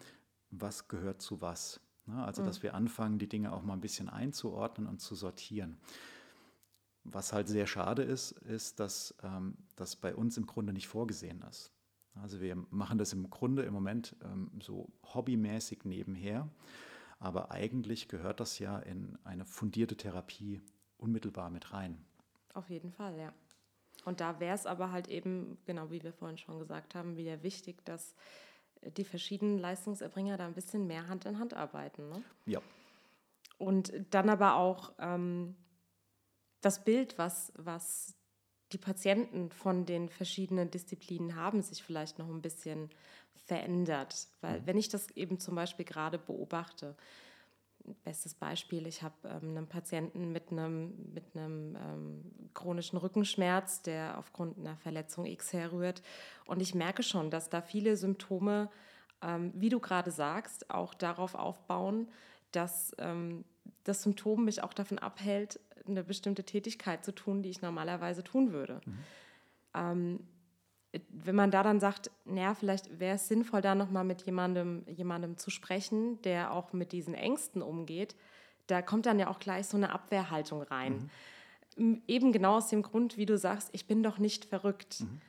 was 0.49 0.87
gehört 0.87 1.21
zu 1.21 1.41
was. 1.41 1.79
Ne? 2.05 2.23
Also, 2.23 2.43
dass 2.43 2.59
mhm. 2.59 2.63
wir 2.63 2.73
anfangen, 2.73 3.19
die 3.19 3.29
Dinge 3.29 3.53
auch 3.53 3.63
mal 3.63 3.73
ein 3.73 3.81
bisschen 3.81 4.09
einzuordnen 4.09 4.87
und 4.87 4.99
zu 4.99 5.15
sortieren. 5.15 5.77
Was 7.03 7.31
halt 7.31 7.47
sehr 7.47 7.67
schade 7.67 8.03
ist, 8.03 8.31
ist, 8.31 8.79
dass 8.81 9.15
ähm, 9.23 9.55
das 9.75 9.95
bei 9.95 10.13
uns 10.13 10.35
im 10.35 10.45
Grunde 10.45 10.73
nicht 10.73 10.87
vorgesehen 10.87 11.41
ist. 11.49 11.71
Also 12.15 12.41
wir 12.41 12.55
machen 12.69 12.97
das 12.97 13.13
im 13.13 13.29
Grunde 13.29 13.63
im 13.63 13.73
Moment 13.73 14.15
ähm, 14.23 14.51
so 14.61 14.91
hobbymäßig 15.13 15.85
nebenher 15.85 16.49
aber 17.19 17.51
eigentlich 17.51 18.08
gehört 18.08 18.39
das 18.39 18.60
ja 18.60 18.80
in 18.80 19.17
eine 19.23 19.45
fundierte 19.45 19.97
Therapie 19.97 20.62
unmittelbar 20.97 21.49
mit 21.49 21.73
rein. 21.73 22.03
Auf 22.53 22.69
jeden 22.69 22.91
Fall, 22.91 23.17
ja. 23.17 23.34
Und 24.06 24.21
da 24.21 24.39
wäre 24.39 24.56
es 24.56 24.65
aber 24.65 24.91
halt 24.91 25.08
eben, 25.10 25.58
genau 25.65 25.91
wie 25.91 26.03
wir 26.03 26.13
vorhin 26.13 26.38
schon 26.38 26.60
gesagt 26.60 26.95
haben, 26.95 27.17
wieder 27.17 27.43
wichtig, 27.43 27.84
dass 27.86 28.15
die 28.95 29.03
verschiedenen 29.03 29.58
Leistungserbringer 29.58 30.38
da 30.38 30.45
ein 30.45 30.53
bisschen 30.53 30.88
mehr 30.88 31.08
Hand 31.08 31.25
in 31.25 31.39
Hand 31.39 31.53
arbeiten. 31.53 32.10
Ne? 32.10 32.23
Ja. 32.45 32.62
Und 33.58 33.91
dann 34.12 34.30
aber 34.30 34.56
auch 34.56 34.93
ähm, 34.99 35.56
das 36.62 36.84
Bild, 36.84 37.17
was, 37.17 37.51
was 37.56 38.16
die 38.71 38.77
Patienten 38.77 39.49
von 39.51 39.86
den 39.86 40.10
verschiedenen 40.10 40.69
Disziplinen 40.71 41.36
haben, 41.36 41.62
sich 41.62 41.84
vielleicht 41.84 42.19
noch 42.19 42.30
ein 42.30 42.41
bisschen 42.41 42.89
verändert. 43.45 44.27
Weil 44.41 44.62
mhm. 44.62 44.67
wenn 44.67 44.77
ich 44.77 44.89
das 44.89 45.10
eben 45.12 45.39
zum 45.39 45.56
Beispiel 45.56 45.86
gerade 45.86 46.17
beobachte, 46.17 46.95
bestes 48.03 48.34
Beispiel, 48.34 48.86
ich 48.86 49.01
habe 49.01 49.15
ähm, 49.25 49.58
einen 49.58 49.67
Patienten 49.67 50.32
mit 50.32 50.51
einem, 50.51 51.12
mit 51.13 51.23
einem 51.36 51.75
ähm, 51.75 52.49
chronischen 52.53 52.97
Rückenschmerz, 52.97 53.82
der 53.82 54.17
aufgrund 54.17 54.58
einer 54.58 54.75
Verletzung 54.77 55.25
X 55.25 55.53
herrührt. 55.53 56.01
Und 56.45 56.62
ich 56.62 56.75
merke 56.75 57.03
schon, 57.03 57.32
dass 57.32 57.49
da 57.49 57.62
viele 57.62 57.95
Symptome, 57.95 58.69
ähm, 59.21 59.53
wie 59.56 59.69
du 59.69 59.80
gerade 59.80 60.12
sagst, 60.12 60.69
auch 60.69 60.93
darauf 60.93 61.36
aufbauen, 61.36 62.10
dass 62.51 62.95
ähm, 62.99 63.45
das 63.84 64.03
Symptom 64.03 64.45
mich 64.45 64.63
auch 64.63 64.73
davon 64.73 64.99
abhält, 64.99 65.60
eine 65.88 66.04
bestimmte 66.04 66.43
Tätigkeit 66.43 67.04
zu 67.04 67.13
tun, 67.13 67.41
die 67.41 67.50
ich 67.50 67.62
normalerweise 67.62 68.23
tun 68.23 68.52
würde. 68.52 68.82
Mhm. 68.86 68.97
Ähm, 69.73 70.19
wenn 71.10 71.36
man 71.36 71.52
da 71.52 71.63
dann 71.63 71.80
sagt, 71.80 72.10
naja, 72.26 72.56
vielleicht 72.56 73.00
wäre 73.00 73.15
es 73.15 73.28
sinnvoll, 73.28 73.62
da 73.62 73.76
nochmal 73.76 74.04
mit 74.04 74.23
jemandem, 74.23 74.84
jemandem 74.88 75.38
zu 75.38 75.50
sprechen, 75.50 76.21
der 76.23 76.52
auch 76.52 76.73
mit 76.73 76.91
diesen 76.91 77.13
Ängsten 77.13 77.62
umgeht, 77.62 78.15
da 78.67 78.82
kommt 78.82 79.06
dann 79.06 79.19
ja 79.19 79.30
auch 79.30 79.39
gleich 79.39 79.67
so 79.67 79.78
eine 79.78 79.91
Abwehrhaltung 79.91 80.62
rein. 80.63 81.10
Mhm. 81.76 82.02
Eben 82.08 82.32
genau 82.32 82.58
aus 82.58 82.69
dem 82.69 82.82
Grund, 82.82 83.17
wie 83.17 83.26
du 83.26 83.38
sagst, 83.38 83.69
ich 83.73 83.86
bin 83.86 84.02
doch 84.02 84.17
nicht 84.17 84.45
verrückt. 84.45 85.02
Mhm 85.02 85.21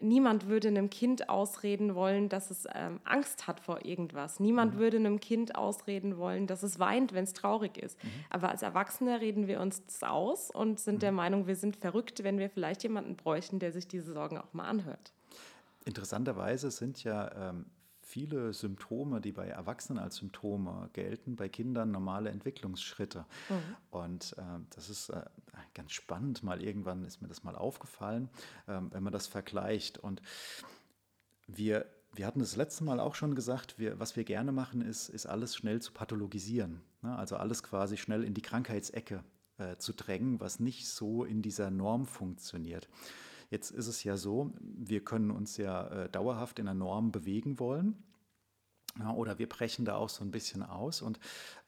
niemand 0.00 0.48
würde 0.48 0.68
einem 0.68 0.90
Kind 0.90 1.28
ausreden 1.28 1.94
wollen, 1.94 2.28
dass 2.28 2.50
es 2.50 2.66
ähm, 2.74 3.00
Angst 3.04 3.46
hat 3.46 3.60
vor 3.60 3.84
irgendwas. 3.84 4.40
Niemand 4.40 4.74
mhm. 4.74 4.78
würde 4.78 4.96
einem 4.98 5.20
Kind 5.20 5.56
ausreden 5.56 6.18
wollen, 6.18 6.46
dass 6.46 6.62
es 6.62 6.78
weint, 6.78 7.12
wenn 7.12 7.24
es 7.24 7.32
traurig 7.32 7.78
ist. 7.78 8.02
Mhm. 8.02 8.08
Aber 8.30 8.50
als 8.50 8.62
Erwachsene 8.62 9.20
reden 9.20 9.46
wir 9.48 9.60
uns 9.60 9.84
das 9.84 10.02
aus 10.02 10.50
und 10.50 10.80
sind 10.80 10.96
mhm. 10.96 11.00
der 11.00 11.12
Meinung, 11.12 11.46
wir 11.46 11.56
sind 11.56 11.76
verrückt, 11.76 12.24
wenn 12.24 12.38
wir 12.38 12.50
vielleicht 12.50 12.82
jemanden 12.82 13.16
bräuchten, 13.16 13.58
der 13.58 13.72
sich 13.72 13.88
diese 13.88 14.12
Sorgen 14.12 14.38
auch 14.38 14.52
mal 14.52 14.68
anhört. 14.68 15.12
Interessanterweise 15.84 16.70
sind 16.70 17.02
ja 17.02 17.50
ähm, 17.50 17.66
viele 18.18 18.52
Symptome, 18.52 19.20
die 19.20 19.32
bei 19.32 19.46
Erwachsenen 19.46 20.02
als 20.02 20.16
Symptome 20.16 20.90
gelten, 20.92 21.36
bei 21.36 21.48
Kindern 21.48 21.92
normale 21.92 22.30
Entwicklungsschritte. 22.30 23.24
Mhm. 23.48 23.76
Und 23.90 24.34
äh, 24.38 24.42
das 24.70 24.90
ist 24.90 25.10
äh, 25.10 25.22
ganz 25.74 25.92
spannend. 25.92 26.42
Mal 26.42 26.62
irgendwann 26.62 27.04
ist 27.04 27.22
mir 27.22 27.28
das 27.28 27.44
mal 27.44 27.54
aufgefallen, 27.54 28.28
äh, 28.66 28.80
wenn 28.90 29.02
man 29.02 29.12
das 29.12 29.26
vergleicht. 29.28 29.98
Und 29.98 30.20
wir 31.46 31.86
wir 32.14 32.26
hatten 32.26 32.40
das 32.40 32.56
letzte 32.56 32.84
Mal 32.84 33.00
auch 33.00 33.14
schon 33.14 33.34
gesagt, 33.34 33.78
wir, 33.78 34.00
was 34.00 34.16
wir 34.16 34.24
gerne 34.24 34.50
machen, 34.50 34.80
ist, 34.80 35.10
ist 35.10 35.26
alles 35.26 35.54
schnell 35.54 35.80
zu 35.80 35.92
pathologisieren. 35.92 36.80
Ne? 37.02 37.14
Also 37.14 37.36
alles 37.36 37.62
quasi 37.62 37.98
schnell 37.98 38.24
in 38.24 38.32
die 38.32 38.40
Krankheitsecke 38.40 39.22
äh, 39.58 39.76
zu 39.76 39.92
drängen, 39.92 40.40
was 40.40 40.58
nicht 40.58 40.88
so 40.88 41.22
in 41.22 41.42
dieser 41.42 41.70
Norm 41.70 42.06
funktioniert. 42.06 42.88
Jetzt 43.50 43.70
ist 43.70 43.86
es 43.86 44.04
ja 44.04 44.16
so, 44.16 44.52
wir 44.60 45.04
können 45.04 45.30
uns 45.30 45.56
ja 45.56 45.88
äh, 45.88 46.08
dauerhaft 46.10 46.58
in 46.58 46.66
der 46.66 46.74
Norm 46.74 47.12
bewegen 47.12 47.58
wollen. 47.58 48.02
Ja, 48.98 49.12
oder 49.12 49.38
wir 49.38 49.48
brechen 49.48 49.84
da 49.84 49.96
auch 49.96 50.08
so 50.08 50.24
ein 50.24 50.30
bisschen 50.30 50.62
aus. 50.62 51.02
Und 51.02 51.18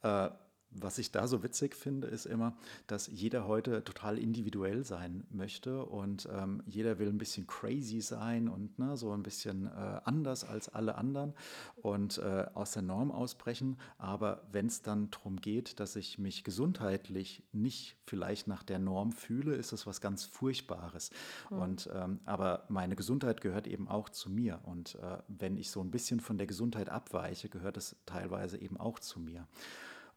äh, 0.02 0.30
was 0.72 0.98
ich 0.98 1.10
da 1.10 1.26
so 1.26 1.42
witzig 1.42 1.74
finde, 1.74 2.06
ist 2.06 2.26
immer, 2.26 2.56
dass 2.86 3.08
jeder 3.08 3.46
heute 3.46 3.82
total 3.82 4.18
individuell 4.18 4.84
sein 4.84 5.24
möchte 5.30 5.84
und 5.84 6.28
ähm, 6.32 6.62
jeder 6.66 6.98
will 6.98 7.08
ein 7.08 7.18
bisschen 7.18 7.46
crazy 7.46 8.00
sein 8.00 8.48
und 8.48 8.78
ne, 8.78 8.96
so 8.96 9.12
ein 9.12 9.22
bisschen 9.22 9.66
äh, 9.66 10.00
anders 10.04 10.44
als 10.44 10.68
alle 10.68 10.94
anderen 10.94 11.34
und 11.76 12.18
äh, 12.18 12.46
aus 12.54 12.72
der 12.72 12.82
Norm 12.82 13.10
ausbrechen. 13.10 13.78
Aber 13.98 14.46
wenn 14.52 14.66
es 14.66 14.82
dann 14.82 15.10
darum 15.10 15.40
geht, 15.40 15.80
dass 15.80 15.96
ich 15.96 16.18
mich 16.18 16.44
gesundheitlich 16.44 17.42
nicht 17.52 17.96
vielleicht 18.06 18.46
nach 18.46 18.62
der 18.62 18.78
Norm 18.78 19.12
fühle, 19.12 19.54
ist 19.54 19.72
das 19.72 19.86
was 19.86 20.00
ganz 20.00 20.24
Furchtbares. 20.24 21.10
Mhm. 21.50 21.58
Und 21.58 21.90
ähm, 21.92 22.20
aber 22.24 22.64
meine 22.68 22.96
Gesundheit 22.96 23.40
gehört 23.40 23.66
eben 23.66 23.88
auch 23.88 24.08
zu 24.08 24.30
mir. 24.30 24.60
Und 24.64 24.94
äh, 24.96 25.18
wenn 25.26 25.56
ich 25.56 25.70
so 25.70 25.80
ein 25.80 25.90
bisschen 25.90 26.20
von 26.20 26.38
der 26.38 26.46
Gesundheit 26.46 26.88
abweiche, 26.88 27.48
gehört 27.48 27.76
es 27.76 27.96
teilweise 28.06 28.58
eben 28.58 28.76
auch 28.76 28.98
zu 29.00 29.18
mir. 29.18 29.48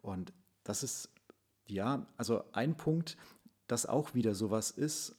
Und 0.02 0.34
das 0.64 0.84
ist, 0.84 1.10
ja, 1.68 2.06
also 2.18 2.44
ein 2.52 2.76
Punkt, 2.76 3.18
das 3.68 3.86
auch 3.86 4.14
wieder 4.14 4.36
sowas 4.36 4.72
ist, 4.72 5.16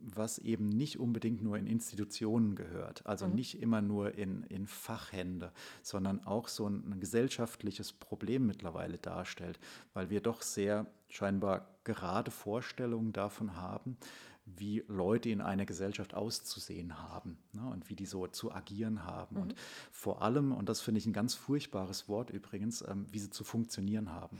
was 0.00 0.38
eben 0.38 0.68
nicht 0.68 0.98
unbedingt 0.98 1.42
nur 1.42 1.58
in 1.58 1.66
Institutionen 1.66 2.54
gehört, 2.54 3.04
also 3.06 3.26
mhm. 3.26 3.34
nicht 3.34 3.60
immer 3.60 3.82
nur 3.82 4.14
in, 4.14 4.44
in 4.44 4.66
Fachhände, 4.66 5.52
sondern 5.82 6.24
auch 6.24 6.48
so 6.48 6.66
ein, 6.66 6.90
ein, 6.90 7.00
gesellschaftliches 7.00 7.92
Problem 7.92 8.46
mittlerweile 8.46 8.98
darstellt, 8.98 9.58
weil 9.92 10.08
wir 10.08 10.20
doch 10.20 10.42
sehr 10.42 10.86
scheinbar 11.08 11.68
gerade 11.84 12.30
Vorstellungen 12.30 13.12
davon 13.12 13.56
haben, 13.56 13.98
wie 14.46 14.84
Leute 14.88 15.28
in 15.28 15.40
einer 15.40 15.66
Gesellschaft 15.66 16.14
auszusehen 16.14 16.98
haben 16.98 17.36
ne, 17.52 17.68
und 17.70 17.88
wie 17.90 17.94
die 17.94 18.06
so 18.06 18.26
zu 18.26 18.52
agieren 18.52 19.04
haben. 19.04 19.36
Mhm. 19.36 19.42
Und 19.42 19.54
vor 19.92 20.22
allem, 20.22 20.52
und 20.52 20.68
das 20.68 20.80
finde 20.80 20.98
ich 20.98 21.06
ein 21.06 21.12
ganz 21.12 21.34
furchtbares 21.34 22.08
Wort 22.08 22.30
übrigens, 22.30 22.82
ähm, 22.82 23.06
wie 23.10 23.18
sie 23.18 23.30
zu 23.30 23.44
funktionieren 23.44 24.10
haben. 24.12 24.38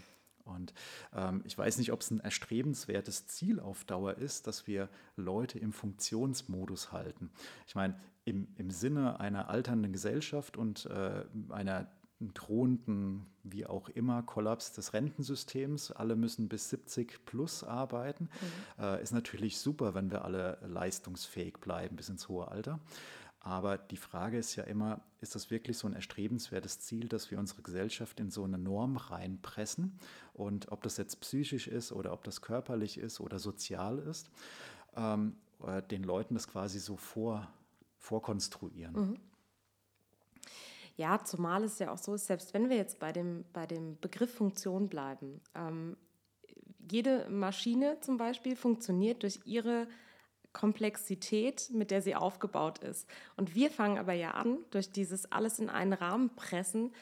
Und 0.51 0.73
ähm, 1.15 1.43
ich 1.45 1.57
weiß 1.57 1.79
nicht, 1.79 1.93
ob 1.93 2.01
es 2.01 2.11
ein 2.11 2.21
erstrebenswertes 2.21 3.27
Ziel 3.27 3.61
auf 3.61 3.85
Dauer 3.85 4.15
ist, 4.15 4.47
dass 4.47 4.67
wir 4.67 4.89
Leute 5.17 5.59
im 5.59 5.73
Funktionsmodus 5.73 6.93
halten. 6.93 7.31
Ich 7.67 7.75
meine, 7.75 7.99
im, 8.25 8.49
im 8.57 8.71
Sinne 8.71 9.21
einer 9.21 9.49
alternden 9.49 9.93
Gesellschaft 9.93 10.57
und 10.57 10.87
äh, 10.87 11.25
einer 11.49 11.89
drohenden, 12.21 13.27
wie 13.43 13.65
auch 13.67 13.89
immer, 13.89 14.23
Kollaps 14.23 14.73
des 14.73 14.93
Rentensystems, 14.93 15.91
alle 15.91 16.17
müssen 16.17 16.49
bis 16.49 16.69
70 16.69 17.25
plus 17.25 17.65
arbeiten, 17.65 18.29
mhm. 18.79 18.85
äh, 18.85 19.03
ist 19.03 19.13
natürlich 19.13 19.59
super, 19.59 19.95
wenn 19.95 20.11
wir 20.11 20.25
alle 20.25 20.59
leistungsfähig 20.67 21.55
bleiben 21.61 21.97
bis 21.97 22.11
ins 22.11 22.29
hohe 22.29 22.49
Alter. 22.49 22.79
Aber 23.41 23.79
die 23.79 23.97
Frage 23.97 24.39
ist 24.39 24.55
ja 24.57 24.65
immer, 24.65 25.01
ist 25.21 25.35
das 25.35 25.51
wirklich 25.51 25.79
so 25.79 25.89
ein 25.89 25.95
erstrebenswertes 25.95 26.81
Ziel, 26.81 27.09
dass 27.09 27.31
wir 27.31 27.39
unsere 27.39 27.63
Gesellschaft 27.63 28.21
in 28.21 28.31
so 28.31 28.45
eine 28.45 28.59
Norm 28.59 28.99
reinpressen? 28.99 29.99
Und 30.35 30.71
ob 30.71 30.83
das 30.83 30.99
jetzt 30.99 31.21
psychisch 31.21 31.67
ist 31.67 31.91
oder 31.91 32.13
ob 32.13 32.23
das 32.25 32.43
körperlich 32.43 32.99
ist 32.99 33.19
oder 33.19 33.39
sozial 33.39 33.99
ist, 33.99 34.31
ähm, 34.95 35.37
den 35.91 36.03
Leuten 36.03 36.35
das 36.35 36.49
quasi 36.49 36.79
so 36.79 36.97
vor, 36.97 37.49
vorkonstruieren. 37.99 38.95
Mhm. 38.95 39.17
Ja, 40.97 41.25
zumal 41.25 41.65
es 41.65 41.79
ja 41.79 41.93
auch 41.93 41.99
so 41.99 42.15
ist, 42.15 42.27
selbst 42.27 42.53
wenn 42.53 42.69
wir 42.69 42.77
jetzt 42.77 42.99
bei 42.99 43.11
dem, 43.11 43.45
bei 43.55 43.67
dem 43.67 43.99
Begriff 44.01 44.35
Funktion 44.35 44.89
bleiben, 44.89 45.41
ähm, 45.55 45.97
jede 46.91 47.27
Maschine 47.31 47.99
zum 48.01 48.19
Beispiel 48.19 48.55
funktioniert 48.55 49.23
durch 49.23 49.41
ihre 49.45 49.87
Komplexität, 50.53 51.71
mit 51.73 51.91
der 51.91 52.03
sie 52.03 52.15
aufgebaut 52.15 52.79
ist. 52.79 53.09
Und 53.37 53.55
wir 53.55 53.71
fangen 53.71 53.99
aber 53.99 54.13
ja 54.13 54.33
an, 54.33 54.59
durch 54.71 54.91
dieses 54.91 55.31
alles 55.31 55.59
in 55.59 55.71
einen 55.71 55.93
Rahmen 55.93 56.35
pressen, 56.35 56.93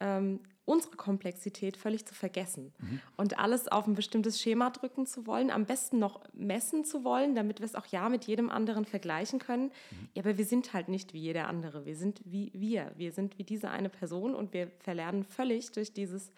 ähm, 0.00 0.40
unsere 0.64 0.96
Komplexität 0.96 1.76
völlig 1.76 2.04
zu 2.04 2.14
vergessen 2.14 2.74
mhm. 2.78 3.00
und 3.16 3.38
alles 3.38 3.68
auf 3.68 3.86
ein 3.86 3.94
bestimmtes 3.94 4.42
Schema 4.42 4.70
drücken 4.70 5.06
zu 5.06 5.26
wollen, 5.26 5.50
am 5.50 5.64
besten 5.64 6.00
noch 6.00 6.20
messen 6.34 6.84
zu 6.84 7.04
wollen, 7.04 7.36
damit 7.36 7.60
wir 7.60 7.66
es 7.66 7.76
auch 7.76 7.86
ja 7.86 8.08
mit 8.08 8.24
jedem 8.24 8.50
anderen 8.50 8.84
vergleichen 8.84 9.38
können. 9.38 9.66
Mhm. 9.66 10.08
Ja, 10.14 10.24
aber 10.24 10.36
wir 10.36 10.44
sind 10.44 10.74
halt 10.74 10.88
nicht 10.88 11.14
wie 11.14 11.20
jeder 11.20 11.46
andere. 11.46 11.86
Wir 11.86 11.96
sind 11.96 12.20
wie 12.24 12.50
wir. 12.52 12.92
Wir 12.96 13.12
sind 13.12 13.38
wie 13.38 13.44
diese 13.44 13.70
eine 13.70 13.88
Person 13.88 14.34
und 14.34 14.52
wir 14.52 14.70
verlernen 14.80 15.22
völlig 15.22 15.70
durch 15.70 15.92
dieses 15.92 16.32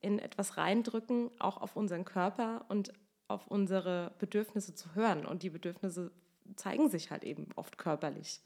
in 0.00 0.18
etwas 0.18 0.56
reindrücken, 0.56 1.30
auch 1.38 1.60
auf 1.60 1.76
unseren 1.76 2.04
Körper 2.04 2.64
und 2.68 2.92
auf 3.28 3.46
unsere 3.48 4.12
Bedürfnisse 4.18 4.74
zu 4.74 4.94
hören. 4.94 5.26
Und 5.26 5.42
die 5.42 5.50
Bedürfnisse 5.50 6.10
zeigen 6.56 6.90
sich 6.90 7.10
halt 7.10 7.24
eben 7.24 7.48
oft 7.56 7.78
körperlich. 7.78 8.40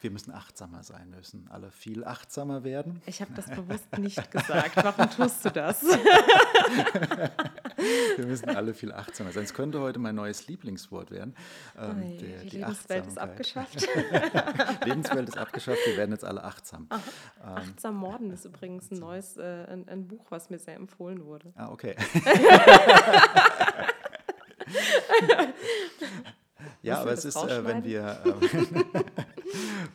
Wir 0.00 0.12
müssen 0.12 0.32
achtsamer 0.32 0.84
sein, 0.84 1.10
müssen 1.10 1.48
alle 1.50 1.72
viel 1.72 2.04
achtsamer 2.04 2.62
werden. 2.62 3.02
Ich 3.06 3.20
habe 3.20 3.32
das 3.34 3.46
bewusst 3.46 3.88
nicht 3.98 4.30
gesagt. 4.30 4.76
Warum 4.76 5.10
tust 5.10 5.44
du 5.44 5.50
das? 5.50 5.82
Wir 5.82 7.32
müssen 8.26 8.48
alle 8.50 8.74
viel 8.74 8.92
achtsamer 8.92 9.32
sein. 9.32 9.42
Es 9.42 9.54
könnte 9.54 9.80
heute 9.80 9.98
mein 9.98 10.14
neues 10.14 10.46
Lieblingswort 10.46 11.10
werden. 11.10 11.34
Ähm, 11.76 12.02
Oi, 12.02 12.16
der, 12.16 12.42
die, 12.42 12.50
die 12.50 12.58
Lebenswelt 12.58 13.08
ist 13.08 13.18
abgeschafft. 13.18 13.88
Lebenswelt 14.84 15.30
ist 15.30 15.38
abgeschafft. 15.38 15.80
Wir 15.86 15.96
werden 15.96 16.12
jetzt 16.12 16.24
alle 16.24 16.44
achtsam. 16.44 16.86
Ach, 16.90 17.00
ähm, 17.40 17.48
achtsam 17.56 17.96
Morden 17.96 18.30
ist 18.30 18.44
übrigens 18.44 18.92
ein 18.92 19.00
neues 19.00 19.36
äh, 19.36 19.64
ein, 19.68 19.88
ein 19.88 20.06
Buch, 20.06 20.26
was 20.28 20.48
mir 20.48 20.60
sehr 20.60 20.76
empfohlen 20.76 21.24
wurde. 21.24 21.52
Ah, 21.56 21.70
okay. 21.70 21.96
ja, 26.82 27.00
aber 27.00 27.12
es 27.12 27.24
ist, 27.24 27.36
äh, 27.36 27.64
wenn 27.64 27.84
wir, 27.84 28.22
äh, 28.24 28.64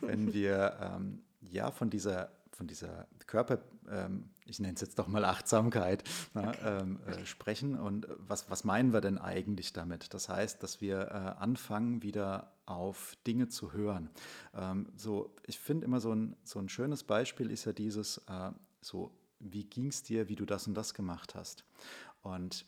wenn 0.00 0.32
wir 0.32 0.76
ähm, 0.80 1.22
ja 1.40 1.70
von 1.70 1.90
dieser, 1.90 2.30
von 2.52 2.66
dieser 2.66 3.06
Körper, 3.26 3.58
ähm, 3.90 4.30
ich 4.46 4.60
nenne 4.60 4.74
es 4.74 4.80
jetzt 4.80 4.98
doch 4.98 5.08
mal 5.08 5.24
Achtsamkeit, 5.24 6.04
na, 6.34 6.52
ähm, 6.64 7.00
äh, 7.06 7.24
sprechen. 7.24 7.78
Und 7.78 8.06
was, 8.18 8.50
was 8.50 8.64
meinen 8.64 8.92
wir 8.92 9.00
denn 9.00 9.18
eigentlich 9.18 9.72
damit? 9.72 10.12
Das 10.14 10.28
heißt, 10.28 10.62
dass 10.62 10.80
wir 10.80 11.08
äh, 11.08 11.42
anfangen, 11.42 12.02
wieder 12.02 12.52
auf 12.66 13.16
Dinge 13.26 13.48
zu 13.48 13.72
hören. 13.72 14.10
Ähm, 14.54 14.88
so, 14.96 15.34
ich 15.46 15.58
finde 15.58 15.86
immer 15.86 16.00
so 16.00 16.14
ein, 16.14 16.36
so 16.44 16.58
ein 16.58 16.68
schönes 16.68 17.04
Beispiel 17.04 17.50
ist 17.50 17.64
ja 17.64 17.72
dieses, 17.72 18.18
äh, 18.28 18.50
so, 18.80 19.12
wie 19.40 19.64
ging 19.64 19.88
es 19.88 20.02
dir, 20.02 20.28
wie 20.28 20.36
du 20.36 20.44
das 20.44 20.66
und 20.66 20.74
das 20.74 20.94
gemacht 20.94 21.34
hast? 21.34 21.64
Und 22.22 22.66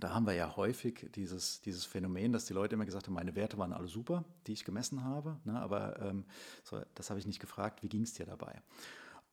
da 0.00 0.12
haben 0.12 0.26
wir 0.26 0.34
ja 0.34 0.56
häufig 0.56 1.08
dieses, 1.14 1.60
dieses 1.60 1.84
Phänomen, 1.84 2.32
dass 2.32 2.46
die 2.46 2.52
Leute 2.52 2.74
immer 2.74 2.84
gesagt 2.84 3.06
haben, 3.06 3.14
meine 3.14 3.34
Werte 3.34 3.58
waren 3.58 3.72
alle 3.72 3.88
super, 3.88 4.24
die 4.46 4.52
ich 4.52 4.64
gemessen 4.64 5.04
habe, 5.04 5.38
ne, 5.44 5.60
aber 5.60 6.00
ähm, 6.00 6.24
so, 6.64 6.82
das 6.94 7.10
habe 7.10 7.20
ich 7.20 7.26
nicht 7.26 7.40
gefragt, 7.40 7.82
wie 7.82 7.88
ging 7.88 8.02
es 8.02 8.14
dir 8.14 8.26
dabei? 8.26 8.60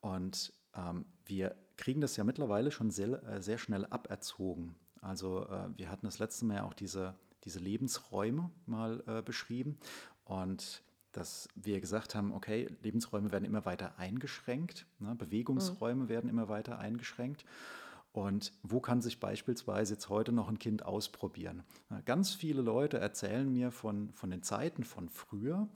Und 0.01 0.53
ähm, 0.75 1.05
wir 1.25 1.55
kriegen 1.77 2.01
das 2.01 2.15
ja 2.15 2.23
mittlerweile 2.23 2.71
schon 2.71 2.91
sehr, 2.91 3.23
äh, 3.23 3.41
sehr 3.41 3.57
schnell 3.57 3.85
aberzogen. 3.85 4.75
Also 5.01 5.47
äh, 5.47 5.69
wir 5.75 5.89
hatten 5.89 6.05
das 6.05 6.19
letzte 6.19 6.45
Mal 6.45 6.57
ja 6.57 6.63
auch 6.63 6.73
diese, 6.73 7.15
diese 7.43 7.59
Lebensräume 7.59 8.51
mal 8.65 9.03
äh, 9.07 9.21
beschrieben 9.21 9.77
und 10.25 10.83
dass 11.11 11.49
wir 11.55 11.81
gesagt 11.81 12.15
haben, 12.15 12.31
okay, 12.31 12.69
Lebensräume 12.83 13.31
werden 13.31 13.43
immer 13.43 13.65
weiter 13.65 13.97
eingeschränkt, 13.97 14.85
ne, 14.99 15.15
Bewegungsräume 15.15 16.05
mhm. 16.05 16.09
werden 16.09 16.29
immer 16.29 16.47
weiter 16.49 16.79
eingeschränkt. 16.79 17.45
Und 18.13 18.51
wo 18.61 18.81
kann 18.81 19.01
sich 19.01 19.19
beispielsweise 19.19 19.93
jetzt 19.93 20.09
heute 20.09 20.33
noch 20.33 20.49
ein 20.49 20.59
Kind 20.59 20.83
ausprobieren? 20.85 21.63
Ganz 22.05 22.33
viele 22.33 22.61
Leute 22.61 22.97
erzählen 22.99 23.51
mir 23.51 23.71
von, 23.71 24.11
von 24.13 24.29
den 24.29 24.43
Zeiten 24.43 24.83
von 24.83 25.07
früher 25.07 25.69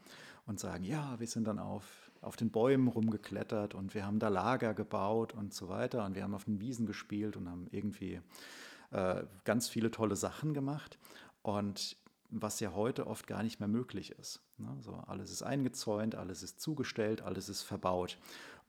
und 0.46 0.60
sagen, 0.60 0.84
ja, 0.84 1.18
wir 1.20 1.28
sind 1.28 1.46
dann 1.46 1.60
auf, 1.60 2.12
auf 2.22 2.36
den 2.36 2.52
Bäumen 2.52 2.88
rumgeklettert 2.88 3.74
und 3.74 3.94
wir 3.94 4.06
haben 4.06 4.20
da 4.20 4.28
Lager 4.28 4.74
gebaut 4.74 5.34
und 5.34 5.54
so 5.54 5.70
weiter 5.70 6.06
und 6.06 6.16
wir 6.16 6.24
haben 6.24 6.36
auf 6.36 6.46
den 6.46 6.60
Wiesen 6.60 6.86
gespielt 6.86 7.38
und 7.38 7.50
haben 7.50 7.68
irgendwie 7.72 8.20
äh, 8.92 9.24
ganz 9.46 9.70
viele 9.70 9.90
tolle 9.92 10.16
Sachen 10.16 10.54
gemacht. 10.54 11.00
Und 11.42 11.98
was 12.30 12.60
ja 12.60 12.74
heute 12.74 13.08
oft 13.08 13.28
gar 13.28 13.44
nicht 13.44 13.60
mehr 13.60 13.70
möglich 13.70 14.12
ist. 14.12 14.42
Ne? 14.58 14.76
So, 14.82 14.94
alles 15.08 15.32
ist 15.32 15.44
eingezäunt, 15.44 16.16
alles 16.16 16.44
ist 16.44 16.60
zugestellt, 16.60 17.22
alles 17.22 17.50
ist 17.50 17.62
verbaut. 17.62 18.18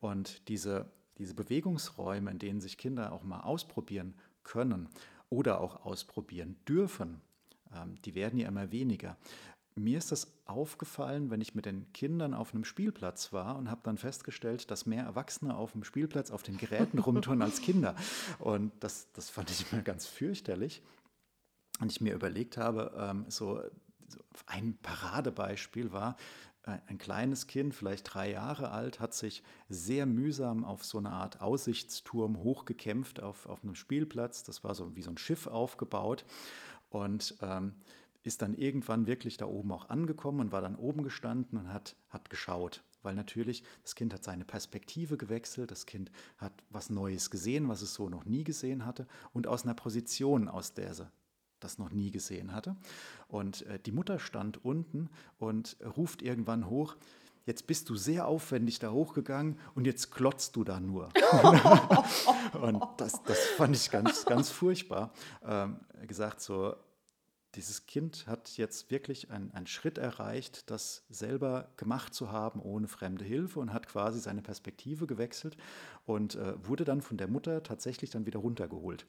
Und 0.01 0.49
diese 0.49 0.87
diese 1.19 1.35
Bewegungsräume, 1.35 2.31
in 2.31 2.39
denen 2.39 2.61
sich 2.61 2.79
Kinder 2.79 3.13
auch 3.13 3.23
mal 3.23 3.41
ausprobieren 3.41 4.15
können 4.43 4.89
oder 5.29 5.61
auch 5.61 5.85
ausprobieren 5.85 6.57
dürfen, 6.69 7.21
ähm, 7.75 7.97
die 8.05 8.15
werden 8.15 8.39
ja 8.39 8.49
immer 8.49 8.71
weniger. 8.73 9.17
mir 9.75 9.99
ist 9.99 10.11
das 10.11 10.33
aufgefallen, 10.47 11.31
wenn 11.31 11.41
ich 11.43 11.55
mit 11.55 11.67
den 11.67 11.93
Kindern 11.93 12.33
auf 12.33 12.55
einem 12.55 12.65
Spielplatz 12.65 13.33
war 13.33 13.57
und 13.57 13.71
habe 13.71 13.83
dann 13.85 13.99
festgestellt, 13.99 14.71
dass 14.71 14.87
mehr 14.87 15.05
Erwachsene 15.05 15.55
auf 15.55 15.73
dem 15.73 15.85
Spielplatz 15.85 16.31
auf 16.31 16.43
den 16.43 16.57
Geräten 16.57 16.99
rumtun 16.99 17.43
als 17.43 17.61
Kinder. 17.61 17.95
Und 18.39 18.73
das, 18.81 19.13
das 19.13 19.29
fand 19.29 19.51
ich 19.51 19.71
mir 19.73 19.83
ganz 19.83 20.07
fürchterlich. 20.07 20.83
Und 21.79 21.93
ich 21.93 22.01
mir 22.01 22.15
überlegt 22.15 22.57
habe, 22.57 22.93
ähm, 22.97 23.27
so, 23.29 23.61
ein 24.47 24.79
Paradebeispiel 24.83 25.93
war, 25.93 26.17
äh, 26.63 26.79
ein 26.87 26.99
kleines 26.99 27.47
Kind, 27.47 27.75
vielleicht 27.75 28.15
drei 28.15 28.31
Jahre 28.31 28.71
alt, 28.71 29.01
hat 29.01 29.15
sich 29.15 29.43
sehr 29.69 30.07
mühsam 30.07 30.65
auf 30.65 30.85
so 30.85 30.99
eine 30.99 31.11
Art 31.11 31.41
Aussichtsturm 31.41 32.43
hochgekämpft 32.43 33.21
auf, 33.23 33.47
auf 33.47 33.63
einem 33.63 33.75
Spielplatz. 33.75 34.43
Das 34.43 34.65
war 34.65 34.75
so 34.75 34.95
wie 34.97 35.03
so 35.03 35.11
ein 35.11 35.19
Schiff 35.19 35.47
aufgebaut. 35.47 36.25
Und 36.91 37.37
ähm, 37.43 37.75
ist 38.27 38.43
dann 38.43 38.55
irgendwann 38.55 39.07
wirklich 39.07 39.37
da 39.37 39.47
oben 39.47 39.71
auch 39.73 39.89
angekommen 39.89 40.41
und 40.41 40.53
war 40.53 40.61
dann 40.61 40.75
oben 40.75 41.05
gestanden 41.05 41.59
und 41.59 41.73
hat, 41.73 41.97
hat 42.09 42.29
geschaut. 42.29 42.83
Weil 43.03 43.15
natürlich, 43.15 43.63
das 43.83 43.95
Kind 43.95 44.13
hat 44.13 44.25
seine 44.25 44.45
Perspektive 44.45 45.17
gewechselt, 45.17 45.71
das 45.71 45.87
Kind 45.87 46.11
hat 46.39 46.53
was 46.71 46.91
Neues 46.91 47.31
gesehen, 47.31 47.69
was 47.69 47.83
es 47.83 47.95
so 47.95 48.09
noch 48.09 48.25
nie 48.25 48.43
gesehen 48.43 48.85
hatte 48.85 49.07
und 49.33 49.47
aus 49.47 49.63
einer 49.63 49.75
Position, 49.75 50.49
aus 50.49 50.75
der 50.75 50.93
das 51.67 51.79
noch 51.79 51.91
nie 51.91 52.11
gesehen 52.11 52.55
hatte. 52.55 52.77
Und 53.29 53.67
äh, 53.67 53.79
die 53.79 53.93
Mutter 53.93 54.19
stand 54.19 54.65
unten 54.65 55.11
und 55.39 55.77
ruft 55.97 56.23
irgendwann 56.23 56.71
hoch, 56.71 56.97
jetzt 57.45 57.67
bist 57.67 57.89
du 57.89 57.97
sehr 57.97 58.27
aufwendig 58.27 58.79
da 58.79 58.91
hochgegangen 58.91 59.59
und 59.75 59.85
jetzt 59.85 60.13
klotzt 60.13 60.55
du 60.55 60.63
da 60.65 60.79
nur. 60.79 61.09
und 62.61 62.83
das, 62.99 63.23
das 63.25 63.39
fand 63.57 63.75
ich 63.75 63.91
ganz, 63.91 64.25
ganz 64.25 64.51
furchtbar. 64.51 65.13
Ähm, 65.45 65.81
gesagt 66.07 66.41
so, 66.41 66.77
dieses 67.57 67.87
Kind 67.87 68.27
hat 68.27 68.59
jetzt 68.59 68.91
wirklich 68.91 69.31
einen 69.31 69.67
Schritt 69.67 69.97
erreicht, 69.97 70.71
das 70.71 71.05
selber 71.09 71.71
gemacht 71.79 72.13
zu 72.15 72.31
haben 72.31 72.61
ohne 72.61 72.87
fremde 72.87 73.25
Hilfe 73.25 73.61
und 73.61 73.73
hat 73.73 73.89
quasi 73.89 74.21
seine 74.21 74.43
Perspektive 74.43 75.07
gewechselt 75.07 75.57
und 76.05 76.35
äh, 76.35 76.55
wurde 76.67 76.85
dann 76.85 77.01
von 77.01 77.17
der 77.17 77.29
Mutter 77.29 77.63
tatsächlich 77.63 78.11
dann 78.11 78.27
wieder 78.27 78.41
runtergeholt. 78.41 79.07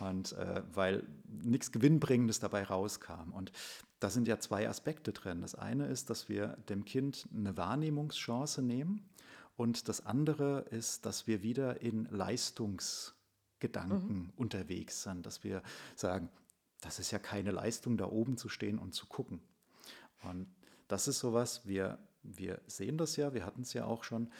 Und 0.00 0.34
äh, 0.34 0.62
weil 0.74 1.06
nichts 1.42 1.72
Gewinnbringendes 1.72 2.40
dabei 2.40 2.64
rauskam. 2.64 3.32
Und 3.32 3.52
da 4.00 4.10
sind 4.10 4.28
ja 4.28 4.38
zwei 4.38 4.68
Aspekte 4.68 5.12
drin. 5.12 5.40
Das 5.40 5.54
eine 5.54 5.86
ist, 5.86 6.10
dass 6.10 6.28
wir 6.28 6.58
dem 6.68 6.84
Kind 6.84 7.26
eine 7.34 7.56
Wahrnehmungschance 7.56 8.60
nehmen. 8.60 9.08
Und 9.56 9.88
das 9.88 10.04
andere 10.04 10.66
ist, 10.70 11.06
dass 11.06 11.26
wir 11.26 11.42
wieder 11.42 11.80
in 11.80 12.04
Leistungsgedanken 12.04 14.18
mhm. 14.18 14.30
unterwegs 14.36 15.02
sind, 15.02 15.24
dass 15.24 15.42
wir 15.42 15.62
sagen, 15.96 16.28
das 16.80 16.98
ist 16.98 17.10
ja 17.10 17.18
keine 17.18 17.50
Leistung, 17.50 17.96
da 17.96 18.06
oben 18.06 18.36
zu 18.36 18.48
stehen 18.48 18.78
und 18.78 18.94
zu 18.94 19.06
gucken. 19.06 19.40
Und 20.22 20.46
das 20.88 21.08
ist 21.08 21.18
sowas, 21.18 21.66
wir, 21.66 21.98
wir 22.22 22.60
sehen 22.66 22.98
das 22.98 23.16
ja, 23.16 23.34
wir 23.34 23.44
hatten 23.44 23.62
es 23.62 23.72
ja 23.72 23.84
auch 23.84 24.04
schon, 24.04 24.30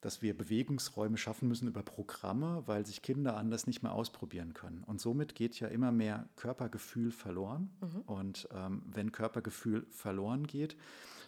dass 0.00 0.22
wir 0.22 0.36
Bewegungsräume 0.36 1.16
schaffen 1.16 1.48
müssen 1.48 1.66
über 1.66 1.82
Programme, 1.82 2.62
weil 2.66 2.86
sich 2.86 3.02
Kinder 3.02 3.36
anders 3.36 3.66
nicht 3.66 3.82
mehr 3.82 3.92
ausprobieren 3.92 4.54
können. 4.54 4.84
Und 4.84 5.00
somit 5.00 5.34
geht 5.34 5.58
ja 5.58 5.68
immer 5.68 5.90
mehr 5.90 6.28
Körpergefühl 6.36 7.10
verloren. 7.10 7.70
Mhm. 7.80 8.00
Und 8.02 8.48
ähm, 8.52 8.82
wenn 8.86 9.10
Körpergefühl 9.10 9.86
verloren 9.90 10.46
geht, 10.46 10.76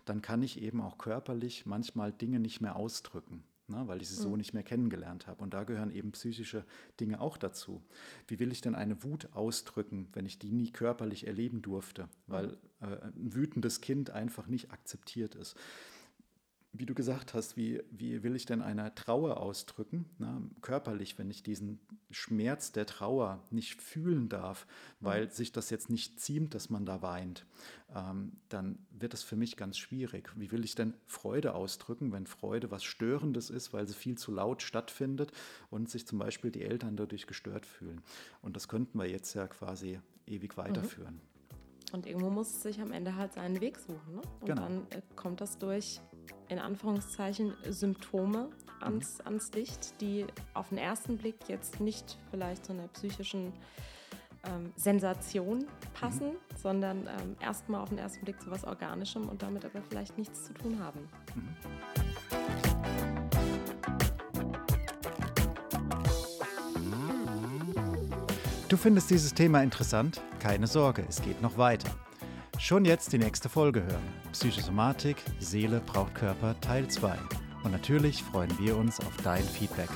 dann 0.05 0.23
kann 0.23 0.43
ich 0.43 0.61
eben 0.61 0.81
auch 0.81 0.99
körperlich 0.99 1.67
manchmal 1.67 2.13
Dinge 2.13 2.39
nicht 2.39 2.61
mehr 2.61 2.77
ausdrücken 2.77 3.43
ne, 3.69 3.85
weil 3.87 4.03
ich 4.03 4.09
sie 4.09 4.17
so 4.17 4.31
mhm. 4.31 4.39
nicht 4.39 4.55
mehr 4.55 4.63
kennengelernt 4.63 5.27
habe. 5.27 5.43
Und 5.43 5.55
da 5.55 5.65
gehören 5.65 5.91
eben 5.91 6.13
psychische 6.13 6.65
Dinge 7.01 7.21
auch 7.21 7.37
dazu. 7.37 7.83
Wie 8.27 8.39
will 8.39 8.53
ich 8.53 8.61
denn 8.61 8.75
eine 8.75 9.03
Wut 9.05 9.29
ausdrücken, 9.33 10.09
wenn 10.13 10.27
ich 10.27 10.39
die 10.39 10.53
nie 10.53 10.71
körperlich 10.71 11.27
erleben 11.27 11.63
durfte, 11.63 12.09
weil 12.27 12.49
mhm. 12.49 12.57
äh, 12.81 13.03
ein 13.03 13.35
wütendes 13.35 13.81
Kind 13.81 14.11
einfach 14.11 14.47
nicht 14.47 14.73
akzeptiert 14.73 15.35
ist? 15.35 15.57
Wie 16.73 16.87
du 16.87 16.95
gesagt 16.95 17.33
hast, 17.33 17.57
wie, 17.57 17.83
wie 17.91 18.23
will 18.23 18.37
ich 18.37 18.45
denn 18.45 18.61
eine 18.61 18.95
Trauer 18.95 19.39
ausdrücken, 19.39 20.05
na, 20.19 20.43
körperlich, 20.61 21.19
wenn 21.19 21.31
ich 21.31 21.43
diesen 21.43 21.81
Schmerz 22.11 22.73
der 22.73 22.85
Trauer 22.85 23.43
nicht 23.51 23.81
fühlen 23.81 24.29
darf, 24.29 24.67
weil 25.01 25.27
mhm. 25.27 25.31
sich 25.31 25.51
das 25.51 25.71
jetzt 25.71 25.89
nicht 25.89 26.21
ziemt, 26.21 26.55
dass 26.55 26.69
man 26.69 26.85
da 26.85 27.01
weint, 27.01 27.47
ähm, 27.95 28.33
dann 28.51 28.79
wird 28.91 29.15
das 29.15 29.23
für 29.23 29.37
mich 29.37 29.57
ganz 29.57 29.79
schwierig. 29.79 30.31
Wie 30.37 30.53
will 30.53 30.65
ich 30.65 30.75
denn 30.75 30.93
Freude 31.07 31.55
ausdrücken, 31.55 32.13
wenn 32.13 32.27
Freude 32.27 32.71
was 32.71 32.85
Störendes 32.85 33.49
ist, 33.49 33.73
weil 33.73 33.87
sie 33.89 33.95
viel 33.95 34.19
zu 34.19 34.31
laut 34.31 34.63
stattfindet 34.63 35.33
und 35.71 35.89
sich 35.89 36.07
zum 36.07 36.19
Beispiel 36.19 36.51
die 36.51 36.63
Eltern 36.63 36.97
dadurch 36.97 37.27
gestört 37.27 37.65
fühlen? 37.65 38.03
Und 38.43 38.57
das 38.57 38.69
könnten 38.69 38.99
wir 38.99 39.09
jetzt 39.09 39.33
ja 39.35 39.47
quasi 39.47 40.01
ewig 40.27 40.57
mhm. 40.57 40.61
weiterführen. 40.63 41.15
Mhm. 41.15 41.39
Und 41.93 42.07
irgendwo 42.07 42.29
muss 42.29 42.49
es 42.49 42.63
sich 42.63 42.81
am 42.81 42.93
Ende 42.93 43.17
halt 43.17 43.33
seinen 43.33 43.61
Weg 43.61 43.79
suchen. 43.79 44.17
Ne? 44.17 44.21
Und 44.41 44.47
genau. 44.47 44.63
dann 44.63 44.87
äh, 44.91 45.01
kommt 45.17 45.41
das 45.41 45.59
durch 45.59 46.01
in 46.49 46.59
Anführungszeichen 46.59 47.55
Symptome 47.69 48.49
ans, 48.81 49.19
mhm. 49.19 49.27
ans 49.27 49.53
Licht, 49.53 50.01
die 50.01 50.27
auf 50.55 50.69
den 50.71 50.79
ersten 50.79 51.19
Blick 51.19 51.37
jetzt 51.49 51.81
nicht 51.81 52.19
vielleicht 52.31 52.65
zu 52.65 52.73
einer 52.73 52.89
psychischen 52.89 53.53
ähm, 54.45 54.73
Sensation 54.77 55.67
passen, 55.95 56.29
mhm. 56.29 56.57
sondern 56.57 57.07
ähm, 57.07 57.37
erstmal 57.41 57.81
auf 57.81 57.89
den 57.89 57.99
ersten 57.99 58.25
Blick 58.25 58.41
zu 58.41 58.51
was 58.51 58.65
Organischem 58.65 59.29
und 59.29 59.43
damit 59.43 59.65
aber 59.65 59.83
vielleicht 59.83 60.17
nichts 60.17 60.45
zu 60.45 60.55
tun 60.55 60.79
haben. 60.81 61.01
Mhm. 61.35 61.57
Du 68.69 68.77
findest 68.77 69.11
dieses 69.11 69.33
Thema 69.33 69.63
interessant? 69.63 70.21
Keine 70.41 70.67
Sorge, 70.67 71.03
es 71.09 71.23
geht 71.23 71.41
noch 71.41 71.57
weiter. 71.57 71.89
Schon 72.59 72.85
jetzt 72.85 73.13
die 73.13 73.19
nächste 73.19 73.49
Folge 73.49 73.85
hören. 73.85 74.03
Psychosomatik, 74.33 75.17
Seele 75.39 75.81
braucht 75.81 76.17
Körper 76.17 76.61
Teil 76.61 76.89
2. 76.89 77.17
Und 77.63 77.71
natürlich 77.71 78.23
freuen 78.25 78.51
wir 78.59 78.77
uns 78.77 78.99
auf 78.99 79.17
dein 79.23 79.45
Feedback. 79.45 79.89